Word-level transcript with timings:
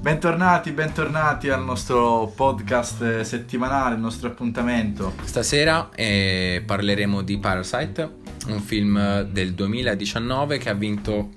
Bentornati, 0.00 0.70
bentornati 0.72 1.50
al 1.50 1.62
nostro 1.62 2.32
podcast 2.34 3.20
settimanale, 3.20 3.96
il 3.96 4.00
nostro 4.00 4.28
appuntamento. 4.28 5.12
Stasera 5.24 5.90
eh, 5.94 6.62
parleremo 6.64 7.20
di 7.20 7.36
Parasite, 7.36 8.10
un 8.46 8.60
film 8.60 9.20
del 9.24 9.52
2019 9.52 10.56
che 10.56 10.70
ha 10.70 10.72
vinto 10.72 11.28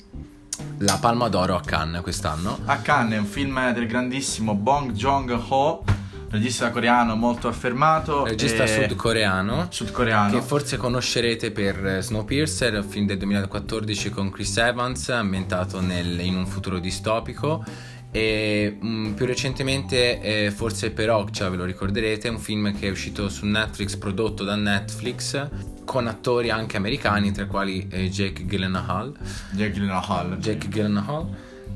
la 0.77 0.97
Palma 0.97 1.27
d'Oro 1.27 1.57
a 1.57 1.61
Cannes 1.61 2.01
quest'anno. 2.01 2.59
A 2.63 2.77
Cannes 2.77 3.17
è 3.17 3.19
un 3.19 3.25
film 3.25 3.73
del 3.73 3.85
grandissimo 3.85 4.55
Bong 4.55 4.93
Joon-ho, 4.93 5.83
regista 6.29 6.69
coreano 6.71 7.17
molto 7.17 7.49
affermato. 7.49 8.23
Regista 8.23 8.65
sudcoreano. 8.65 9.67
Sudcoreano. 9.71 10.39
Che 10.39 10.41
forse 10.41 10.77
conoscerete 10.77 11.51
per 11.51 11.97
Snowpiercer, 12.01 12.75
un 12.75 12.83
film 12.83 13.07
del 13.07 13.17
2014 13.17 14.09
con 14.09 14.29
Chris 14.29 14.55
Evans, 14.55 15.09
ambientato 15.09 15.81
nel, 15.81 16.21
in 16.21 16.37
un 16.37 16.47
futuro 16.47 16.79
distopico 16.79 17.91
e 18.13 18.77
mh, 18.79 18.87
mm, 18.87 19.13
più 19.13 19.25
recentemente 19.25 20.21
eh, 20.21 20.51
forse 20.51 20.91
per 20.91 21.09
Okja 21.09 21.49
ve 21.49 21.57
lo 21.57 21.65
ricorderete, 21.65 22.27
è 22.27 22.31
un 22.31 22.37
film 22.37 22.77
che 22.77 22.87
è 22.87 22.91
uscito 22.91 23.27
su 23.27 23.47
Netflix, 23.47 23.95
prodotto 23.95 24.43
da 24.43 24.55
Netflix, 24.55 25.49
con 25.83 26.05
attori 26.05 26.51
anche 26.51 26.77
americani, 26.77 27.31
tra 27.31 27.45
i 27.45 27.47
quali 27.47 27.87
eh, 27.89 28.09
Jake 28.09 28.45
Gyllenhaal. 28.45 29.17
Jake 29.51 29.71
Gyllenhaal. 29.71 30.37
Jake 30.37 30.67
Gyllenhaal. 30.67 31.27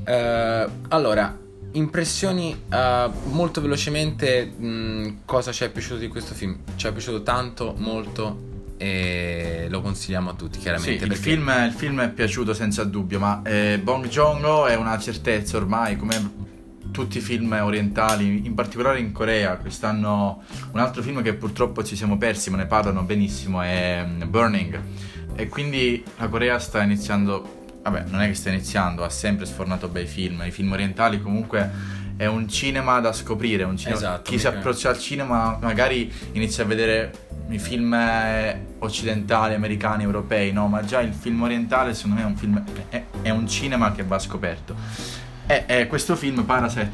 Eh, 0.05 0.67
allora, 0.89 1.35
impressioni 1.71 2.55
uh, 2.69 3.11
molto 3.29 3.59
velocemente, 3.59 4.45
mh, 4.45 4.67
mm, 4.67 5.07
cosa 5.25 5.51
ci 5.51 5.63
è 5.63 5.71
piaciuto 5.71 5.97
di 5.97 6.07
questo 6.07 6.35
film? 6.35 6.59
Ci 6.75 6.85
è 6.85 6.91
piaciuto 6.91 7.23
tanto, 7.23 7.73
molto, 7.77 8.46
e 8.77 9.67
lo 9.69 9.81
consigliamo 9.81 10.29
a 10.29 10.33
tutti 10.33 10.59
chiaramente. 10.59 10.99
Sì, 10.99 11.11
il, 11.11 11.15
film, 11.15 11.51
il, 11.65 11.73
film, 11.73 12.01
è 12.01 12.09
piaciuto 12.09 12.53
senza 12.53 12.83
dubbio, 12.83 13.19
ma 13.19 13.41
eh, 13.43 13.79
Bong 13.81 14.07
Joon-ho 14.07 14.67
è 14.67 14.75
una 14.75 14.97
certezza 14.99 15.57
ormai, 15.57 15.97
come 15.97 16.45
tutti 16.91 17.17
i 17.17 17.21
film 17.21 17.51
orientali, 17.51 18.45
in 18.45 18.53
particolare 18.53 18.99
in 18.99 19.11
Corea. 19.11 19.57
Quest'anno 19.57 20.43
un 20.71 20.79
altro 20.79 21.01
film 21.01 21.21
che 21.21 21.33
purtroppo 21.33 21.83
ci 21.83 21.95
siamo 21.95 22.17
persi, 22.17 22.49
ma 22.49 22.57
ne 22.57 22.67
parlano 22.67 23.03
benissimo, 23.03 23.61
è 23.61 24.05
mm, 24.05 24.29
Burning. 24.29 24.81
E 25.35 25.47
quindi 25.47 26.03
la 26.17 26.27
Corea 26.27 26.57
sta 26.59 26.81
iniziando, 26.81 27.65
vabbè, 27.83 28.05
non 28.09 28.21
è 28.21 28.27
che 28.27 28.35
sta 28.35 28.49
iniziando, 28.49 29.03
ha 29.03 29.09
sempre 29.09 29.45
sfornato 29.45 29.87
bei 29.87 30.05
film. 30.05 30.43
I 30.45 30.51
film 30.51 30.71
orientali 30.71 31.21
comunque 31.21 32.05
è 32.17 32.25
un 32.25 32.47
cinema 32.49 32.99
da 32.99 33.13
scoprire, 33.13 33.63
un 33.63 33.77
cinema... 33.77 33.97
Esatto, 33.97 34.31
chi 34.31 34.39
si 34.39 34.47
approccia 34.47 34.89
al 34.89 34.99
cinema 34.99 35.57
magari 35.61 36.11
inizia 36.31 36.63
a 36.63 36.67
vedere 36.67 37.26
i 37.49 37.59
film 37.59 37.93
eh, 37.93 38.65
occidentali, 38.79 39.53
americani, 39.53 40.03
europei, 40.03 40.51
no, 40.51 40.67
ma 40.67 40.83
già 40.83 41.01
il 41.01 41.13
film 41.13 41.41
orientale 41.43 41.93
secondo 41.93 42.17
me 42.17 42.23
è 42.23 42.25
un 42.25 42.35
film, 42.35 42.63
è, 42.89 43.03
è 43.21 43.29
un 43.29 43.47
cinema 43.47 43.91
che 43.91 44.03
va 44.03 44.19
scoperto. 44.19 44.75
E, 45.45 45.63
e 45.65 45.87
questo 45.87 46.15
film, 46.15 46.43
Parasite, 46.43 46.91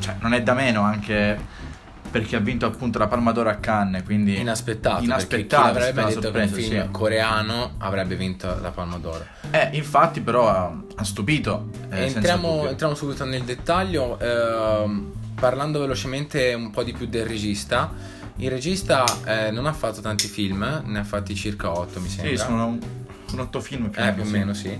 cioè, 0.00 0.16
non 0.20 0.32
è 0.34 0.42
da 0.42 0.54
meno 0.54 0.82
anche 0.82 1.64
perché 2.10 2.36
ha 2.36 2.40
vinto 2.40 2.64
appunto 2.64 2.98
la 2.98 3.08
Palma 3.08 3.32
d'Oro 3.32 3.50
a 3.50 3.56
Cannes, 3.56 4.02
quindi 4.02 4.38
inaspettato, 4.38 5.02
inaspettato 5.02 5.68
avrebbe 5.68 6.04
detto 6.04 6.22
sorpreso, 6.22 6.54
che 6.54 6.60
un 6.60 6.68
film 6.68 6.82
sì. 6.82 6.90
coreano 6.90 7.74
avrebbe 7.78 8.16
vinto 8.16 8.58
la 8.60 8.70
Palma 8.70 8.96
d'Oro. 8.96 9.26
Eh, 9.50 9.70
infatti 9.72 10.20
però 10.20 10.48
ha, 10.48 10.74
ha 10.94 11.04
stupito. 11.04 11.68
Eh, 11.90 12.06
entriamo, 12.06 12.68
entriamo, 12.68 12.94
subito 12.94 13.24
nel 13.24 13.42
dettaglio, 13.42 14.18
eh, 14.18 15.02
parlando 15.34 15.80
velocemente 15.80 16.54
un 16.54 16.70
po' 16.70 16.82
di 16.82 16.92
più 16.92 17.06
del 17.06 17.26
regista. 17.26 18.14
Il 18.38 18.50
regista 18.50 19.04
eh, 19.24 19.50
non 19.50 19.66
ha 19.66 19.72
fatto 19.72 20.00
tanti 20.00 20.26
film, 20.26 20.82
ne 20.84 20.98
ha 20.98 21.04
fatti 21.04 21.34
circa 21.34 21.70
8 21.70 22.00
mi 22.00 22.08
sembra. 22.08 22.30
Sì, 22.30 22.36
sono, 22.36 22.78
sono 23.26 23.42
8 23.42 23.60
film 23.60 23.88
più, 23.88 24.02
eh, 24.02 24.12
più 24.12 24.22
o 24.22 24.26
meno, 24.26 24.52
sì. 24.52 24.78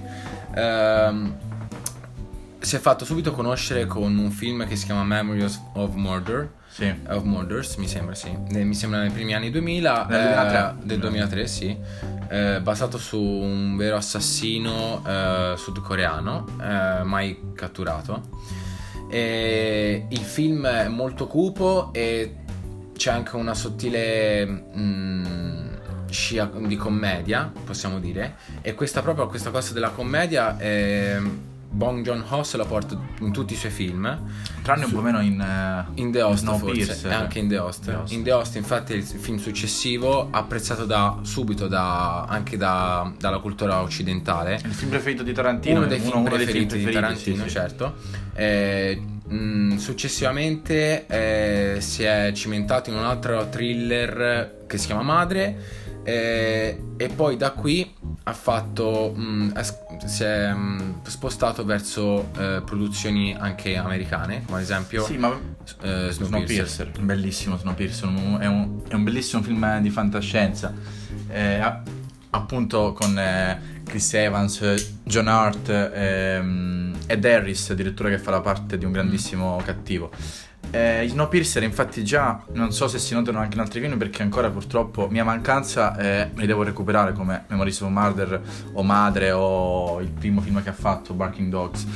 Ehm, 0.55 1.35
si 2.59 2.77
è 2.77 2.79
fatto 2.79 3.05
subito 3.05 3.33
conoscere 3.33 3.87
con 3.87 4.19
un 4.19 4.31
film 4.31 4.67
che 4.67 4.77
si 4.77 4.85
chiama 4.85 5.05
Memories 5.05 5.61
of 5.75 5.95
Murder. 5.95 6.53
Sì. 6.69 6.93
Of 7.09 7.23
Murders, 7.23 7.77
mi 7.77 7.89
sembra, 7.89 8.15
sì. 8.15 8.37
Mi 8.51 8.75
sembra 8.75 9.01
nei 9.01 9.11
primi 9.11 9.35
anni 9.35 9.51
2000. 9.51 10.07
Del 10.09 10.21
2003. 10.21 10.59
Eh, 10.59 10.87
del 10.87 10.99
2003, 10.99 11.47
sì. 11.47 11.77
Eh, 12.29 12.61
basato 12.61 12.99
su 12.99 13.19
un 13.19 13.77
vero 13.77 13.97
assassino 13.97 15.03
eh, 15.07 15.55
sudcoreano, 15.57 16.45
eh, 16.61 17.03
mai 17.05 17.53
catturato. 17.55 18.29
E 19.09 20.07
il 20.11 20.19
film 20.19 20.67
è 20.67 20.89
molto 20.89 21.27
cupo 21.27 21.91
e 21.95 22.45
c'è 22.97 23.11
anche 23.11 23.37
una 23.37 23.55
sottile 23.55 24.45
mh, 24.45 24.79
mm, 24.79 25.67
scia 26.11 26.51
di 26.59 26.77
commedia, 26.77 27.53
possiamo 27.65 27.99
dire, 27.99 28.37
e 28.63 28.75
questa 28.75 29.03
proprio 29.03 29.27
questa 29.27 29.51
cosa 29.51 29.73
della 29.73 29.91
commedia 29.91 30.57
è 30.57 31.21
Bong 31.77 32.03
Joon-ho 32.03 32.43
se 32.43 32.57
la 32.57 32.65
porta 32.65 32.99
in 33.21 33.33
tutti 33.33 33.53
i 33.53 33.57
suoi 33.57 33.71
film. 33.71 34.19
Tranne 34.63 34.85
su, 34.85 34.89
un 34.89 34.95
po' 34.95 35.03
meno 35.03 35.21
in, 35.21 35.39
uh, 35.39 36.01
in 36.01 36.11
The 36.11 36.23
Host 36.23 36.45
no 36.45 36.57
forse, 36.57 37.07
e 37.07 37.13
anche 37.13 37.39
in 37.39 37.49
The 37.49 37.59
Host. 37.59 37.85
The 37.85 37.95
Host. 37.95 38.13
In 38.13 38.23
The 38.23 38.33
Host 38.33 38.57
infatti 38.57 38.95
è 38.95 38.97
il 38.97 39.05
film 39.05 39.37
successivo 39.37 40.29
apprezzato 40.31 40.87
da, 40.87 41.19
subito 41.23 41.69
da, 41.69 42.25
anche 42.25 42.57
da, 42.57 43.13
dalla 43.19 43.39
cultura 43.39 43.83
occidentale. 43.83 44.61
Il 44.65 44.73
film 44.73 44.91
preferito 44.91 45.23
di 45.23 45.33
Tarantino 45.33 45.79
uno 45.79 45.87
dei 45.87 45.99
film, 45.99 46.17
uno, 46.17 46.23
preferiti, 46.23 46.59
uno 46.59 46.67
dei 46.67 46.67
film 46.67 46.67
preferiti, 46.67 46.87
di 46.87 46.93
Tarantino 46.93 47.45
sì, 47.45 47.51
certo. 47.51 47.95
Eh, 48.33 49.03
mh, 49.29 49.77
successivamente 49.77 51.07
eh, 51.07 51.81
si 51.81 52.03
è 52.03 52.33
cimentato 52.35 52.91
in 52.91 52.97
un 52.97 53.05
altro 53.05 53.49
thriller 53.49 54.65
che 54.67 54.79
si 54.79 54.87
chiama 54.87 55.03
Madre 55.03 55.85
eh, 56.03 56.81
e 56.97 57.09
poi 57.09 57.37
da 57.37 57.51
qui 57.51 57.93
ha 58.25 58.33
fatto 58.33 59.13
mh, 59.13 59.61
si 60.07 60.23
è 60.23 60.53
mh, 60.53 61.03
spostato 61.05 61.65
verso 61.65 62.29
eh, 62.39 62.63
produzioni 62.65 63.35
anche 63.37 63.77
americane 63.77 64.43
come 64.45 64.59
ad 64.59 64.63
esempio 64.63 65.05
sì, 65.05 65.17
ma 65.17 65.29
eh, 65.83 66.09
Snowpiercer. 66.11 66.13
Snowpiercer 66.13 66.91
bellissimo 67.01 67.57
Snowpiercer 67.57 68.09
è 68.39 68.47
un, 68.47 68.83
è 68.89 68.95
un 68.95 69.05
bellissimo 69.05 69.43
film 69.43 69.81
di 69.81 69.91
fantascienza 69.91 70.73
eh, 71.29 71.61
appunto 72.37 72.93
con 72.93 73.19
eh, 73.19 73.83
Chris 73.85 74.15
Evans 74.15 74.99
John 75.05 75.29
Hart 75.29 75.69
ehm, 75.69 76.95
ed 77.07 77.25
Harris 77.25 77.71
addirittura 77.71 78.09
che 78.09 78.19
fa 78.19 78.31
la 78.31 78.41
parte 78.41 78.79
di 78.79 78.85
un 78.85 78.93
grandissimo 78.93 79.61
cattivo. 79.65 80.11
Eh, 80.71 81.07
Snowpiercer 81.09 81.63
infatti 81.63 82.03
già 82.03 82.43
non 82.53 82.73
so 82.73 82.89
se 82.89 82.99
si 82.99 83.15
notano 83.15 83.39
anche 83.39 83.55
in 83.55 83.61
altri 83.61 83.81
film 83.81 83.97
perché 83.97 84.23
ancora 84.23 84.51
purtroppo 84.51 85.07
mia 85.09 85.23
mancanza 85.23 85.97
eh, 85.97 86.31
me 86.35 86.41
li 86.41 86.47
devo 86.47 86.65
recuperare 86.65 87.13
come 87.13 87.45
Memories 87.47 87.81
of 87.83 87.91
Murder 87.91 88.43
o 88.73 88.83
Madre 88.83 89.31
o 89.31 90.01
il 90.01 90.09
primo 90.09 90.41
film 90.41 90.61
che 90.63 90.71
ha 90.71 90.75
fatto 90.75 91.15
Barking 91.15 91.51
Dogs. 91.51 91.87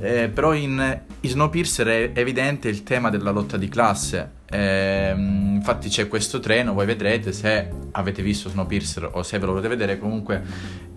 Eh, 0.00 0.28
però 0.28 0.52
in, 0.52 1.00
in 1.20 1.30
Snowpiercer 1.30 2.12
è 2.12 2.18
evidente 2.18 2.68
il 2.68 2.82
tema 2.82 3.10
della 3.10 3.30
lotta 3.30 3.56
di 3.56 3.68
classe 3.68 4.38
eh, 4.50 5.14
infatti 5.16 5.88
c'è 5.88 6.08
questo 6.08 6.40
treno 6.40 6.72
voi 6.72 6.86
vedrete 6.86 7.32
se 7.32 7.70
avete 7.92 8.22
visto 8.22 8.48
Snowpiercer 8.48 9.10
o 9.12 9.22
se 9.22 9.38
ve 9.38 9.46
lo 9.46 9.52
volete 9.52 9.68
vedere 9.68 9.98
comunque 9.98 10.42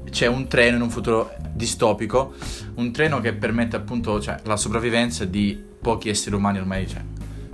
c'è 0.10 0.28
un 0.28 0.48
treno 0.48 0.78
in 0.78 0.82
un 0.82 0.90
futuro 0.90 1.34
distopico 1.54 2.34
un 2.76 2.92
treno 2.92 3.20
che 3.20 3.34
permette 3.34 3.76
appunto 3.76 4.20
cioè, 4.20 4.38
la 4.44 4.58
sopravvivenza 4.58 5.26
di 5.26 5.62
pochi 5.80 6.10
esseri 6.10 6.36
umani 6.36 6.60
ormai 6.60 6.88
cioè, 6.88 7.02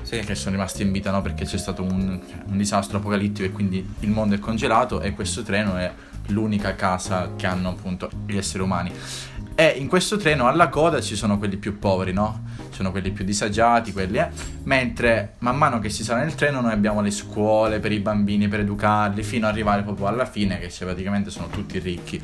sì. 0.01 0.19
che 0.19 0.35
sono 0.35 0.55
rimasti 0.55 0.83
in 0.83 0.91
vita 0.91 1.11
no? 1.11 1.21
perché 1.21 1.45
c'è 1.45 1.57
stato 1.57 1.83
un, 1.83 2.19
un, 2.45 2.57
disastro 2.57 2.97
apocalittico 2.97 3.45
e 3.47 3.51
quindi 3.51 3.85
il 3.99 4.09
mondo 4.09 4.35
è 4.35 4.39
congelato 4.39 5.01
e 5.01 5.13
questo 5.13 5.43
treno 5.43 5.75
è 5.75 5.91
l'unica 6.27 6.75
casa 6.75 7.31
che 7.35 7.47
hanno 7.47 7.69
appunto 7.69 8.09
gli 8.25 8.37
esseri 8.37 8.63
umani. 8.63 8.91
E 9.55 9.67
in 9.77 9.87
questo 9.87 10.17
treno 10.17 10.47
alla 10.47 10.69
coda 10.69 11.01
ci 11.01 11.15
sono 11.15 11.37
quelli 11.37 11.57
più 11.57 11.79
poveri, 11.79 12.13
no? 12.13 12.43
Sono 12.69 12.91
quelli 12.91 13.11
più 13.11 13.25
disagiati, 13.25 13.91
quelli, 13.91 14.17
eh? 14.17 14.29
Mentre 14.63 15.35
man 15.39 15.57
mano 15.57 15.79
che 15.79 15.89
si 15.89 16.03
sale 16.03 16.23
nel 16.23 16.35
treno 16.35 16.61
noi 16.61 16.71
abbiamo 16.71 17.01
le 17.01 17.11
scuole 17.11 17.79
per 17.79 17.91
i 17.91 17.99
bambini, 17.99 18.47
per 18.47 18.61
educarli, 18.61 19.23
fino 19.23 19.47
ad 19.47 19.53
arrivare 19.53 19.83
proprio 19.83 20.07
alla 20.07 20.25
fine 20.25 20.59
che 20.59 20.69
cioè, 20.69 20.87
praticamente 20.87 21.29
sono 21.29 21.47
tutti 21.47 21.79
ricchi. 21.79 22.21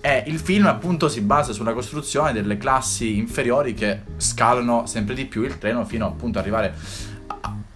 E 0.00 0.24
il 0.26 0.38
film 0.38 0.66
appunto 0.66 1.08
si 1.08 1.20
basa 1.20 1.52
sulla 1.52 1.72
costruzione 1.72 2.32
delle 2.32 2.56
classi 2.56 3.16
inferiori 3.16 3.74
che 3.74 4.00
scalano 4.16 4.86
sempre 4.86 5.14
di 5.14 5.24
più 5.24 5.42
il 5.42 5.58
treno 5.58 5.84
fino 5.84 6.06
appunto 6.06 6.38
ad 6.38 6.44
arrivare 6.44 6.74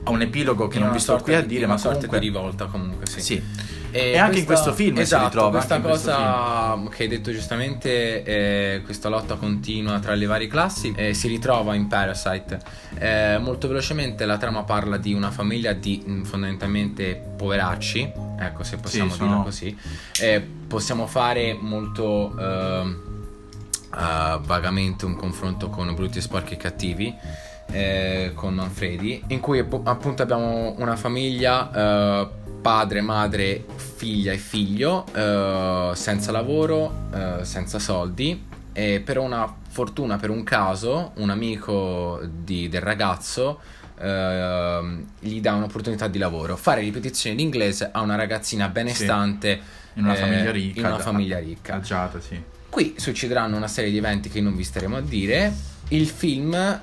a 0.03 0.11
un 0.11 0.23
epilogo 0.23 0.69
che 0.69 0.79
non 0.79 0.93
vi 0.93 0.99
sto 0.99 1.17
qui 1.19 1.35
a 1.35 1.43
dire, 1.43 1.67
ma 1.67 1.75
comunque... 1.75 2.01
sorta 2.01 2.19
di 2.19 2.27
rivolta 2.27 2.67
comunque, 2.67 3.07
sì. 3.07 3.21
sì. 3.21 3.43
E, 3.91 4.13
e 4.13 4.19
anche 4.19 4.41
in 4.41 4.45
questo 4.45 4.73
film 4.73 4.99
esatto, 4.99 5.23
si 5.23 5.29
ritrova. 5.29 5.51
Questa 5.51 5.81
cosa 5.81 6.89
che 6.91 7.03
hai 7.05 7.09
detto 7.09 7.33
giustamente, 7.33 8.23
eh, 8.23 8.83
questa 8.85 9.09
lotta 9.09 9.37
continua 9.37 9.99
tra 9.99 10.15
le 10.15 10.27
varie 10.27 10.47
classi, 10.47 10.93
eh, 10.97 11.15
si 11.15 11.29
ritrova 11.29 11.75
in 11.75 11.87
Parasite. 11.87 12.59
Eh, 12.99 13.39
molto 13.39 13.69
velocemente 13.69 14.25
la 14.27 14.37
trama 14.37 14.63
parla 14.65 14.97
di 14.97 15.13
una 15.13 15.31
famiglia 15.31 15.73
di 15.73 16.03
mh, 16.05 16.13
mm, 16.13 16.23
fondamentalmente 16.23 17.23
poveracci, 17.37 18.13
ecco 18.39 18.63
se 18.63 18.77
possiamo 18.77 19.11
sì, 19.11 19.17
sono... 19.17 19.29
dirlo 19.29 19.45
così. 19.45 19.77
Eh, 20.21 20.41
possiamo 20.67 21.07
fare 21.07 21.57
molto... 21.59 22.35
Uh, 22.37 23.09
vagamente 23.91 25.05
un 25.05 25.17
confronto 25.17 25.69
con 25.69 25.93
brutti, 25.97 26.21
sporchi 26.21 26.55
e 26.55 26.57
cattivi 26.57 27.13
eh, 27.73 28.33
con 28.35 28.55
Manfredi, 28.55 29.23
in 29.29 29.41
cui 29.41 29.59
appunto 29.59 30.23
abbiamo 30.23 30.75
una 30.79 30.97
famiglia, 30.97 31.71
eh, 31.73 32.29
padre, 32.61 33.01
madre, 33.01 33.65
figlia 33.77 34.33
e 34.33 34.39
figlio, 34.39 35.07
eh, 35.15 35.93
senza 35.95 36.33
lavoro, 36.33 37.09
eh, 37.13 37.45
senza 37.45 37.79
soldi. 37.79 38.49
e 38.73 39.01
per 39.05 39.19
una 39.19 39.53
fortuna, 39.69 40.17
per 40.17 40.31
un 40.31 40.45
caso, 40.45 41.13
un 41.17 41.29
amico 41.29 42.21
di, 42.25 42.69
del 42.69 42.81
ragazzo 42.81 43.61
eh, 44.01 45.05
gli 45.19 45.41
dà 45.41 45.55
un'opportunità 45.55 46.09
di 46.09 46.19
lavoro, 46.19 46.57
fare 46.57 46.81
ripetizioni 46.81 47.37
di 47.37 47.43
inglese 47.43 47.91
a 47.93 48.01
una 48.01 48.15
ragazzina 48.15 48.69
benestante 48.69 49.61
sì, 49.93 49.99
in 49.99 50.05
una 50.05 50.15
eh, 50.15 50.17
famiglia 50.17 50.51
ricca. 50.51 50.81
In 50.81 50.87
una 50.87 50.99
famiglia 50.99 51.39
ricca. 51.39 51.75
Agiata, 51.75 52.21
sì. 52.21 52.41
Qui 52.69 52.95
succederanno 52.97 53.57
una 53.57 53.69
serie 53.69 53.91
di 53.91 53.99
eventi 53.99 54.29
che 54.29 54.41
non 54.41 54.57
vi 54.57 54.65
staremo 54.65 54.97
a 54.97 55.01
dire. 55.01 55.53
Il 55.89 56.07
film 56.07 56.81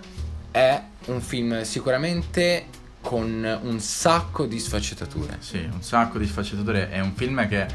è 0.51 0.81
un 1.05 1.21
film 1.21 1.61
sicuramente 1.63 2.65
con 3.07 3.59
un 3.63 3.79
sacco 3.79 4.45
di 4.45 4.59
sfaccettature. 4.59 5.37
Sì, 5.39 5.65
un 5.71 5.81
sacco 5.81 6.17
di 6.17 6.27
sfaccettature. 6.27 6.89
È 6.89 6.99
un 6.99 7.13
film 7.13 7.47
che 7.47 7.65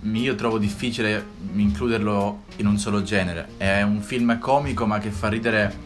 io 0.00 0.34
trovo 0.36 0.58
difficile 0.58 1.26
includerlo 1.54 2.44
in 2.58 2.68
un 2.68 2.78
solo 2.78 3.02
genere. 3.02 3.48
È 3.56 3.82
un 3.82 4.00
film 4.00 4.38
comico 4.38 4.86
ma 4.86 5.00
che 5.00 5.10
fa 5.10 5.28
ridere 5.28 5.76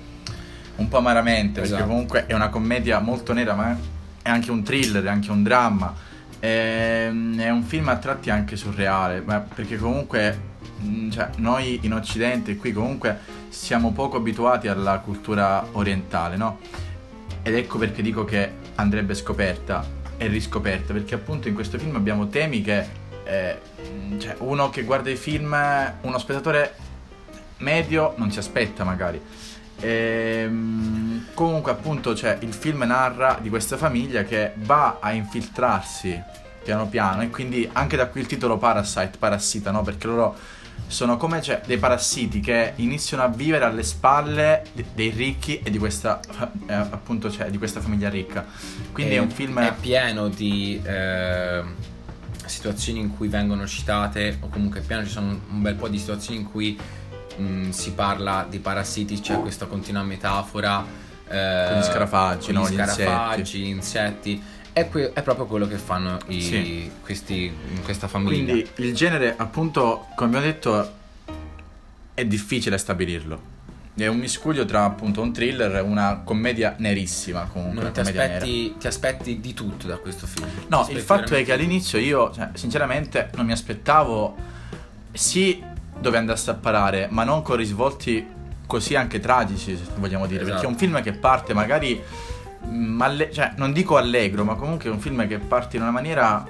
un 0.77 0.87
po' 0.89 0.99
amaramente, 0.99 1.63
esatto. 1.63 1.77
perché 1.77 1.91
comunque 1.91 2.27
è 2.27 2.35
una 2.35 2.51
commedia 2.51 2.99
molto 2.99 3.33
nera, 3.33 3.55
ma 3.55 3.75
è 4.21 4.29
anche 4.29 4.51
un 4.51 4.63
thriller, 4.63 5.03
è 5.03 5.09
anche 5.09 5.31
un 5.31 5.43
dramma. 5.43 5.95
È, 6.39 7.07
è 7.07 7.49
un 7.49 7.63
film 7.63 7.89
a 7.89 7.97
tratti 7.97 8.29
anche 8.29 8.57
surreale, 8.57 9.23
perché 9.23 9.79
comunque 9.79 10.39
mm, 10.83 11.11
cioè, 11.11 11.31
noi 11.37 11.79
in 11.85 11.95
Occidente 11.95 12.55
qui 12.57 12.75
comunque 12.75 13.19
siamo 13.49 13.93
poco 13.93 14.19
abituati 14.19 14.69
alla 14.69 14.99
cultura 14.99 15.67
orientale, 15.73 16.37
no? 16.37 16.59
Ed 17.43 17.55
ecco 17.55 17.79
perché 17.79 18.03
dico 18.03 18.25
che 18.25 18.53
andrebbe 18.77 19.15
scoperta 19.15 19.85
e 20.17 20.27
riscoperta, 20.27 20.93
perché 20.93 21.15
appunto 21.15 21.49
in 21.49 21.55
questo 21.55 21.79
film 21.79 21.95
abbiamo 21.97 22.29
temi 22.29 22.61
che 22.61 22.87
eh, 23.25 23.59
cioè, 24.19 24.37
uno 24.39 24.71
che 24.71 24.83
guarda 24.83 25.11
i 25.11 25.17
film, 25.17 25.57
uno 26.01 26.19
spettatore 26.19 26.75
medio 27.59 28.15
non 28.17 28.31
si 28.31 28.39
aspetta 28.39 28.85
magari. 28.85 29.21
Ehm, 29.81 31.27
comunque 31.35 31.71
appunto 31.71 32.15
cioè, 32.15 32.39
il 32.41 32.53
film 32.53 32.83
narra 32.83 33.39
di 33.41 33.49
questa 33.49 33.77
famiglia 33.77 34.25
che 34.25 34.53
va 34.57 34.99
a 35.01 35.13
infiltrarsi 35.13 36.21
piano 36.65 36.89
piano 36.89 37.23
e 37.23 37.31
quindi 37.31 37.69
anche 37.73 37.97
da 37.97 38.09
qui 38.09 38.21
il 38.21 38.27
titolo 38.27 38.59
Parasite, 38.59 39.13
parassita, 39.19 39.71
no? 39.71 39.83
Perché 39.83 40.07
loro 40.07 40.37
sono 40.87 41.17
come 41.17 41.43
cioè, 41.43 41.61
dei 41.67 41.79
parassiti 41.79 42.41
che 42.41 42.73
iniziano 42.77 43.23
a 43.23 43.29
vivere 43.29 43.65
alle 43.65 43.83
spalle 43.83 44.65
dei 44.95 45.11
ricchi 45.11 45.61
e 45.63 45.71
di 45.71 45.79
questa, 45.79 46.21
eh, 46.67 46.73
appunto, 46.73 47.31
cioè, 47.31 47.51
di 47.51 47.59
questa 47.59 47.81
famiglia 47.81 48.09
ricca. 48.09 48.47
Quindi 48.93 49.15
è, 49.15 49.17
è 49.17 49.21
un 49.21 49.31
film... 49.31 49.61
È 49.61 49.75
pieno 49.75 50.29
di... 50.29 50.81
Eh 50.85 51.97
situazioni 52.49 52.99
in 52.99 53.17
cui 53.17 53.29
vengono 53.29 53.67
citate 53.67 54.39
o 54.41 54.49
comunque 54.49 54.81
piano 54.81 55.05
ci 55.05 55.11
sono 55.11 55.39
un 55.51 55.63
bel 55.63 55.75
po' 55.75 55.89
di 55.89 55.99
situazioni 55.99 56.41
in 56.41 56.51
cui 56.51 56.79
mh, 57.37 57.43
mm, 57.43 57.71
si 57.71 57.93
parla 57.93 58.47
di 58.49 58.59
parassiti, 58.59 59.21
c'è 59.21 59.39
questa 59.39 59.67
continua 59.67 60.03
metafora 60.03 60.85
eh, 61.29 61.67
con 61.69 61.79
gli 61.79 61.83
scarafaggi, 61.83 62.53
con 62.53 62.63
no? 62.63 62.69
gli 62.69 62.75
scarafaggi, 62.75 63.59
gli 63.59 63.67
insetti. 63.67 64.31
insetti. 64.33 64.57
È, 64.79 64.89
que- 64.89 65.13
è, 65.13 65.23
proprio 65.23 65.47
quello 65.47 65.67
che 65.67 65.77
fanno 65.77 66.19
i, 66.29 66.41
sì. 66.41 66.91
questi, 67.03 67.53
questa 67.83 68.09
famiglia. 68.09 68.53
Quindi 68.53 68.69
il 68.77 68.95
genere, 68.95 69.35
appunto, 69.37 70.07
come 70.15 70.37
abbiamo 70.37 70.47
detto, 70.47 70.93
è 72.15 72.25
difficile 72.25 72.79
stabilirlo. 72.79 73.57
È 73.95 74.07
un 74.07 74.19
miscuglio 74.19 74.65
tra 74.65 74.85
appunto 74.85 75.21
un 75.21 75.33
thriller 75.33 75.77
e 75.77 75.81
una 75.81 76.21
commedia 76.23 76.77
nerissima 76.79 77.49
comunque. 77.53 77.83
Non 77.83 77.93
ti 77.93 78.01
aspetti, 78.01 78.77
ti 78.79 78.87
aspetti, 78.87 79.41
di 79.41 79.55
tutto 79.55 79.89
da 79.89 79.97
questo 79.97 80.27
film. 80.27 80.47
No, 80.69 80.87
il 80.91 81.01
fatto 81.01 81.35
è 81.35 81.45
che 81.45 81.53
all'inizio 81.53 81.99
io, 81.99 82.33
cioè, 82.33 82.51
sinceramente, 82.55 83.31
non 83.35 83.45
mi 83.45 83.53
aspettavo 83.53 84.37
sì 85.13 85.61
dove 85.99 86.17
andasse 86.17 86.51
a 86.51 86.55
parare, 86.55 87.09
ma 87.11 87.25
non 87.25 87.43
con 87.43 87.57
risvolti 87.57 88.25
così 88.67 88.95
anche 88.95 89.19
tragici, 89.19 89.77
vogliamo 89.97 90.27
dire. 90.27 90.43
Esatto. 90.43 90.53
Perché 90.53 90.67
è 90.67 90.71
un 90.71 90.79
film 90.79 91.03
che 91.03 91.13
parte 91.13 91.53
magari. 91.53 92.01
Alle- 92.99 93.33
cioè, 93.33 93.53
non 93.57 93.73
dico 93.73 93.97
allegro, 93.97 94.45
ma 94.45 94.55
comunque 94.55 94.89
è 94.89 94.93
un 94.93 95.01
film 95.01 95.27
che 95.27 95.39
parte 95.39 95.77
in 95.77 95.83
una 95.83 95.91
maniera. 95.91 96.47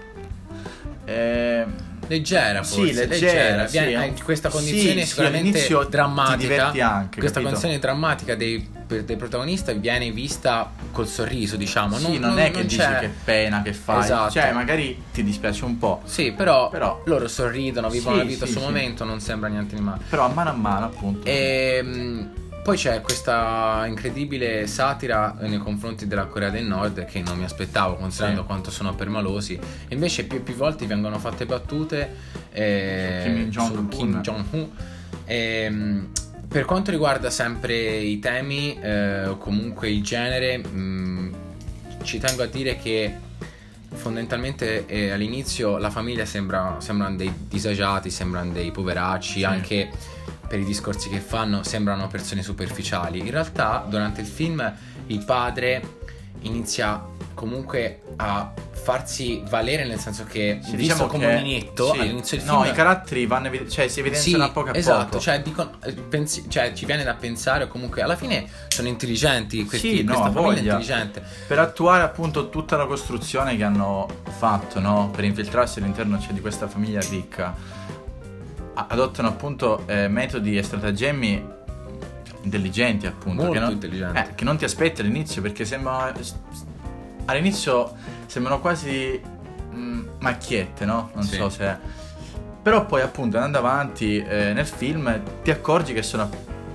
Eh, 1.05 1.65
leggera 2.07 2.63
forse, 2.63 2.87
sì, 2.87 2.95
leggera, 2.95 3.57
leggera 3.63 3.87
Viene, 3.87 4.17
sì, 4.17 4.23
questa 4.23 4.49
condizione 4.49 5.01
sì, 5.03 5.07
sicuramente 5.07 5.59
sì, 5.59 5.77
drammatica. 5.89 6.67
anche, 6.67 7.19
questa 7.21 7.41
capito? 7.41 7.43
condizione 7.43 7.79
drammatica 7.79 8.35
dei, 8.35 8.69
dei, 8.87 9.17
protagonisti 9.17 9.73
viene 9.75 10.11
vista 10.11 10.71
col 10.91 11.07
sorriso 11.07 11.57
diciamo. 11.57 11.97
Sì, 11.97 12.19
non, 12.19 12.31
non, 12.31 12.39
è 12.39 12.51
che 12.51 12.59
non 12.59 12.67
dici 12.67 12.79
c'è... 12.79 12.99
che 12.99 13.11
pena 13.25 13.63
che 13.63 13.73
fai. 13.73 14.01
Esatto. 14.01 14.33
cioè 14.33 14.53
magari 14.53 15.03
ti 15.13 15.23
dispiace 15.23 15.65
un 15.65 15.79
po' 15.79 16.01
sì 16.05 16.33
però, 16.33 16.69
però... 16.71 17.03
loro 17.05 17.29
sorridono 17.29 17.89
vivono 17.89 18.17
la 18.17 18.25
vita 18.25 18.47
sul 18.47 18.63
momento 18.63 19.05
non 19.05 19.21
sembra 19.21 19.49
niente 19.49 19.77
di 19.77 19.83
male. 19.83 20.03
Però 20.09 20.25
a 20.25 20.29
mano 20.29 20.51
a 20.51 20.55
mano 20.55 20.87
appunto 20.87 21.27
e 21.27 21.81
ehm, 21.81 22.31
poi 22.69 22.77
c'è 22.77 23.01
questa 23.01 23.87
incredibile 23.87 24.67
satira 24.67 25.35
nei 25.41 25.57
confronti 25.57 26.07
della 26.07 26.27
Corea 26.27 26.51
del 26.51 26.67
Nord 26.67 27.07
che 27.07 27.23
non 27.23 27.39
mi 27.39 27.45
aspettavo 27.45 27.95
considerando 27.95 28.43
sì. 28.43 28.47
quanto 28.47 28.71
sono 28.71 28.95
permalosi. 28.95 29.59
Invece 29.89 30.25
più 30.25 30.37
e 30.37 30.41
più 30.43 30.55
volte 30.55 30.85
vengono 30.85 31.19
fatte 31.19 31.47
battute 31.47 32.15
eh, 32.53 33.23
Kim 33.25 33.49
Jong-un. 33.49 33.89
Kim 33.89 34.21
Jong-un. 34.21 34.69
E, 35.25 36.03
per 36.47 36.67
quanto 36.67 36.91
riguarda 36.91 37.31
sempre 37.31 37.75
i 38.01 38.19
temi 38.19 38.79
eh, 38.79 39.29
o 39.29 39.39
comunque 39.39 39.89
il 39.89 40.03
genere, 40.03 40.59
mh, 40.59 40.69
mm, 40.71 41.35
ci 42.03 42.19
tengo 42.19 42.43
a 42.43 42.47
dire 42.49 42.77
che 42.77 43.17
fondamentalmente 43.95 44.85
eh, 44.85 45.13
all'inizio 45.13 45.79
la 45.79 45.89
famiglia 45.89 46.27
sembra, 46.27 46.77
sembrano 46.81 47.17
dei 47.17 47.33
disagiati, 47.49 48.11
sembrano 48.11 48.53
dei 48.53 48.71
poveracci, 48.71 49.39
sì. 49.39 49.45
anche 49.45 50.17
per 50.49 50.59
i 50.59 50.65
discorsi 50.65 51.09
che 51.09 51.21
fanno 51.21 51.63
sembrano 51.63 52.09
persone 52.09 52.43
superficiali. 52.43 53.21
In 53.21 53.31
realtà, 53.31 53.85
durante 53.89 54.21
il 54.21 54.27
film, 54.27 54.75
il 55.07 55.25
padre 55.25 55.97
inizia 56.43 57.05
comunque 57.35 58.03
a 58.17 58.53
farsi 58.73 59.43
valere 59.49 59.85
nel 59.85 59.99
senso 59.99 60.25
che 60.25 60.61
sì, 60.63 60.75
diciamo 60.75 61.07
come 61.07 61.27
un 61.27 61.43
ninetto 61.43 61.93
sì, 61.93 62.01
all'inizio 62.01 62.37
del 62.37 62.47
film 62.47 62.59
no 62.59 62.65
i 62.65 62.73
caratteri 62.73 63.27
vanno 63.27 63.51
cioè 63.69 63.87
si 63.87 64.01
evidenziano 64.01 64.45
sì, 64.45 64.49
a 64.49 64.53
poco 64.53 64.71
a 64.71 64.77
esatto, 64.77 65.05
poco. 65.05 65.19
cioè, 65.21 65.43
dicono, 65.43 65.73
eh, 65.85 65.93
pensi, 65.93 66.47
cioè 66.49 66.73
ci 66.73 66.85
viene 66.85 67.05
da 67.05 67.15
pensare 67.15 67.65
o 67.65 67.69
comunque 67.69 68.03
alla 68.03 68.17
fine 68.17 68.49
sono 68.69 68.89
intelligenti 68.89 69.65
questi, 69.67 69.99
sì, 69.99 70.05
questa 70.05 70.31
no, 70.31 70.53
intelligente. 70.53 71.23
Per 71.47 71.59
attuare 71.59 72.03
appunto 72.03 72.49
tutta 72.49 72.77
la 72.77 72.87
costruzione 72.87 73.57
che 73.57 73.63
hanno 73.63 74.09
fatto 74.37 74.81
no? 74.81 75.11
per 75.15 75.25
infiltrarsi 75.25 75.79
all'interno 75.79 76.19
cioè, 76.19 76.33
di 76.33 76.41
questa 76.41 76.67
famiglia 76.67 77.01
ricca 77.09 77.55
adottano 78.87 79.29
appunto 79.29 79.83
eh, 79.87 80.09
metodi 80.09 80.57
e 80.57 80.63
stratagemmi 80.63 81.57
intelligenti 82.43 83.07
appunto 83.07 83.43
Molto 83.43 83.53
che 83.53 83.59
non, 83.59 83.73
intelligenti. 83.73 84.19
Eh, 84.19 84.35
che 84.35 84.45
non 84.45 84.57
ti 84.57 84.65
aspetti 84.65 85.01
all'inizio 85.01 85.43
perché 85.43 85.65
sembra 85.65 86.13
all'inizio 87.27 87.95
sembrano 88.27 88.61
quasi 88.61 89.21
mh, 89.71 89.77
mm, 89.77 90.09
macchiette 90.21 90.85
no? 90.85 91.11
non 91.15 91.25
sì. 91.25 91.37
so 91.37 91.49
se 91.49 91.77
però 92.63 92.87
poi 92.87 93.03
appunto 93.03 93.37
andando 93.37 93.59
avanti 93.59 94.19
eh, 94.19 94.53
nel 94.53 94.67
film 94.67 95.23
ti 95.43 95.51
accorgi 95.51 95.93
che 95.93 96.03
sono, 96.03 96.29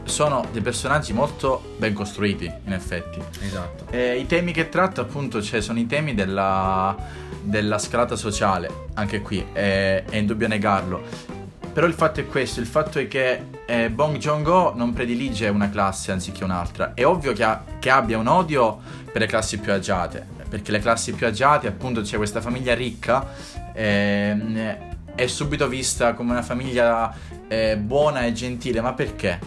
sono, 0.04 0.46
dei 0.52 0.62
personaggi 0.62 1.14
molto 1.14 1.76
ben 1.78 1.94
costruiti 1.94 2.52
in 2.66 2.74
effetti 2.74 3.20
esatto 3.42 3.86
e 3.90 4.18
i 4.20 4.26
temi 4.26 4.52
che 4.52 4.70
tratta 4.70 5.02
appunto 5.02 5.42
cioè, 5.42 5.62
sono 5.62 5.80
i 5.80 5.86
temi 5.86 6.14
della, 6.14 6.96
della 7.42 7.78
scalata 7.78 8.16
sociale 8.16 8.88
anche 8.94 9.22
qui 9.22 9.44
è, 9.54 10.04
è 10.08 10.16
indubbio 10.16 10.48
negarlo 10.48 11.33
però 11.74 11.88
il 11.88 11.94
fatto 11.94 12.20
è 12.20 12.28
questo, 12.28 12.60
il 12.60 12.68
fatto 12.68 13.00
è 13.00 13.08
che 13.08 13.46
eh, 13.66 13.90
Bong 13.90 14.18
Joon-ho 14.18 14.74
non 14.76 14.94
predilige 14.94 15.48
una 15.50 15.72
classe 15.72 16.12
anziché 16.12 16.44
un'altra. 16.44 16.94
È 16.94 17.04
ovvio 17.04 17.34
che, 17.34 17.44
ha, 17.44 17.64
che, 17.80 17.90
abbia 17.90 18.20
un 18.20 18.28
odio 18.28 18.80
per 19.12 19.22
le 19.22 19.28
classi 19.28 19.58
più 19.58 19.74
agiate, 19.74 20.26
perché 20.48 20.72
le 20.72 20.80
classi 20.80 21.14
più 21.14 21.26
agiate, 21.26 21.66
appunto, 21.66 22.02
c'è 22.02 22.18
questa 22.18 22.42
famiglia 22.42 22.76
ricca, 22.76 23.28
eh, 23.74 24.78
è 25.16 25.26
subito 25.26 25.68
vista 25.68 26.14
come 26.14 26.32
una 26.32 26.44
famiglia 26.44 27.12
eh, 27.48 27.76
buona 27.78 28.22
e 28.26 28.34
gentile, 28.34 28.80
ma 28.80 28.94
perché? 28.94 29.40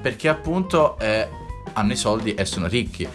Perché 0.00 0.28
appunto 0.28 0.96
eh, 1.00 1.28
hanno 1.72 1.92
i 1.92 1.96
soldi 1.96 2.34
e 2.34 2.44
sono 2.44 2.68
ricchi. 2.68 3.06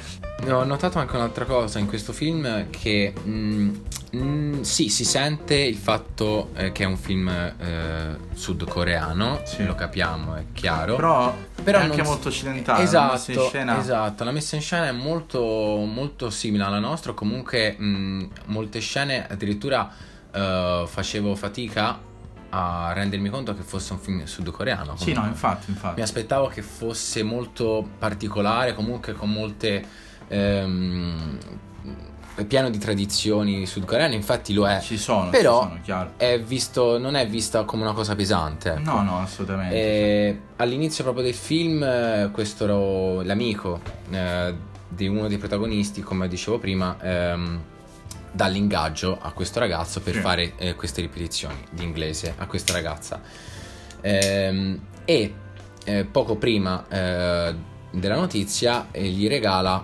Ho 0.50 0.64
notato 0.66 1.00
anche 1.00 1.16
un'altra 1.16 1.46
cosa 1.46 1.80
in 1.80 1.88
questo 1.88 2.12
film 2.12 2.70
che 2.70 3.14
mh, 3.14 3.72
mm, 4.16 4.62
sì, 4.62 4.90
si 4.90 5.04
sente 5.04 5.56
il 5.56 5.78
fatto 5.78 6.52
eh, 6.56 6.72
che 6.72 6.84
è 6.84 6.86
un 6.86 6.98
film 6.98 7.28
eh, 7.30 8.18
sudcoreano, 8.34 9.42
sì. 9.46 9.66
lo 9.66 9.76
capiamo, 9.76 10.36
è 10.36 10.46
chiaro. 10.54 10.96
Però, 10.96 11.36
Però 11.64 11.80
è 11.80 11.84
anche 11.84 12.04
molto 12.04 12.30
occidentale. 12.30 12.84
Esatto, 12.84 13.34
la 13.34 13.48
scena... 13.48 13.80
esatto, 13.80 14.24
la 14.24 14.32
messa 14.32 14.56
in 14.56 14.62
scena 14.62 14.88
è 14.88 14.92
molto, 14.92 15.40
molto 15.42 16.30
simile 16.30 16.64
alla 16.64 16.80
nostra, 16.80 17.14
comunque 17.14 17.76
mh, 17.78 17.86
mm, 17.86 18.24
molte 18.46 18.80
scene 18.80 19.28
addirittura 19.28 19.92
uh, 20.32 20.86
facevo 20.86 21.36
fatica 21.36 22.08
a 22.52 22.92
rendermi 22.94 23.30
conto 23.30 23.54
che 23.56 23.62
fosse 23.62 23.94
un 23.94 24.00
film 24.00 24.24
sudcoreano. 24.26 24.98
Sì, 24.98 25.14
no, 25.14 25.26
infatti, 25.26 25.70
infatti. 25.70 25.96
Mi 25.96 26.02
aspettavo 26.02 26.48
che 26.48 26.62
fosse 26.62 27.24
molto 27.24 27.88
particolare, 27.98 28.74
comunque 28.74 29.14
con 29.14 29.32
molte... 29.32 30.08
Ehm, 30.28 31.38
è 32.36 32.46
pieno 32.46 32.70
di 32.70 32.78
tradizioni 32.78 33.66
sudcoreane, 33.66 34.16
infatti 34.16 34.54
lo 34.54 34.68
è. 34.68 34.80
Ci 34.80 34.98
sono, 34.98 35.30
però 35.30 35.72
ci 35.84 35.92
sono. 35.92 36.12
È 36.16 36.40
visto, 36.40 36.98
non 36.98 37.16
è 37.16 37.28
vista 37.28 37.64
come 37.64 37.84
una 37.84 37.94
cosa 37.94 38.16
pesante. 38.16 38.70
Ecco. 38.72 38.80
No, 38.92 39.02
no, 39.04 39.20
assolutamente. 39.20 39.76
E 39.76 40.40
all'inizio 40.58 41.04
proprio 41.04 41.24
del 41.24 41.34
film, 41.34 41.84
eh, 41.84 42.30
questo 42.32 43.22
l'amico 43.24 43.82
eh, 44.10 44.56
di 44.88 45.08
uno 45.08 45.28
dei 45.28 45.38
protagonisti, 45.38 46.02
come 46.02 46.28
dicevo 46.28 46.60
prima, 46.60 46.96
ehm, 47.02 47.62
dà 48.32 48.48
l'ingaggio 48.48 49.18
a 49.20 49.32
questo 49.32 49.60
ragazzo 49.60 50.00
per 50.02 50.14
Sì. 50.14 50.20
fare 50.22 50.54
eh, 50.58 50.76
queste 50.76 51.02
ripetizioni 51.02 51.56
di 51.72 51.84
inglese 51.84 52.34
a 52.38 52.46
questa 52.46 52.72
ragazza. 52.74 53.22
Ehm, 54.02 54.80
e 55.04 55.34
eh, 55.84 56.06
poco 56.06 56.36
prima 56.36 56.86
eh, 56.88 57.56
della 57.92 58.16
notizia 58.16 58.88
eh, 58.92 59.04
gli 59.08 59.28
regala 59.28 59.84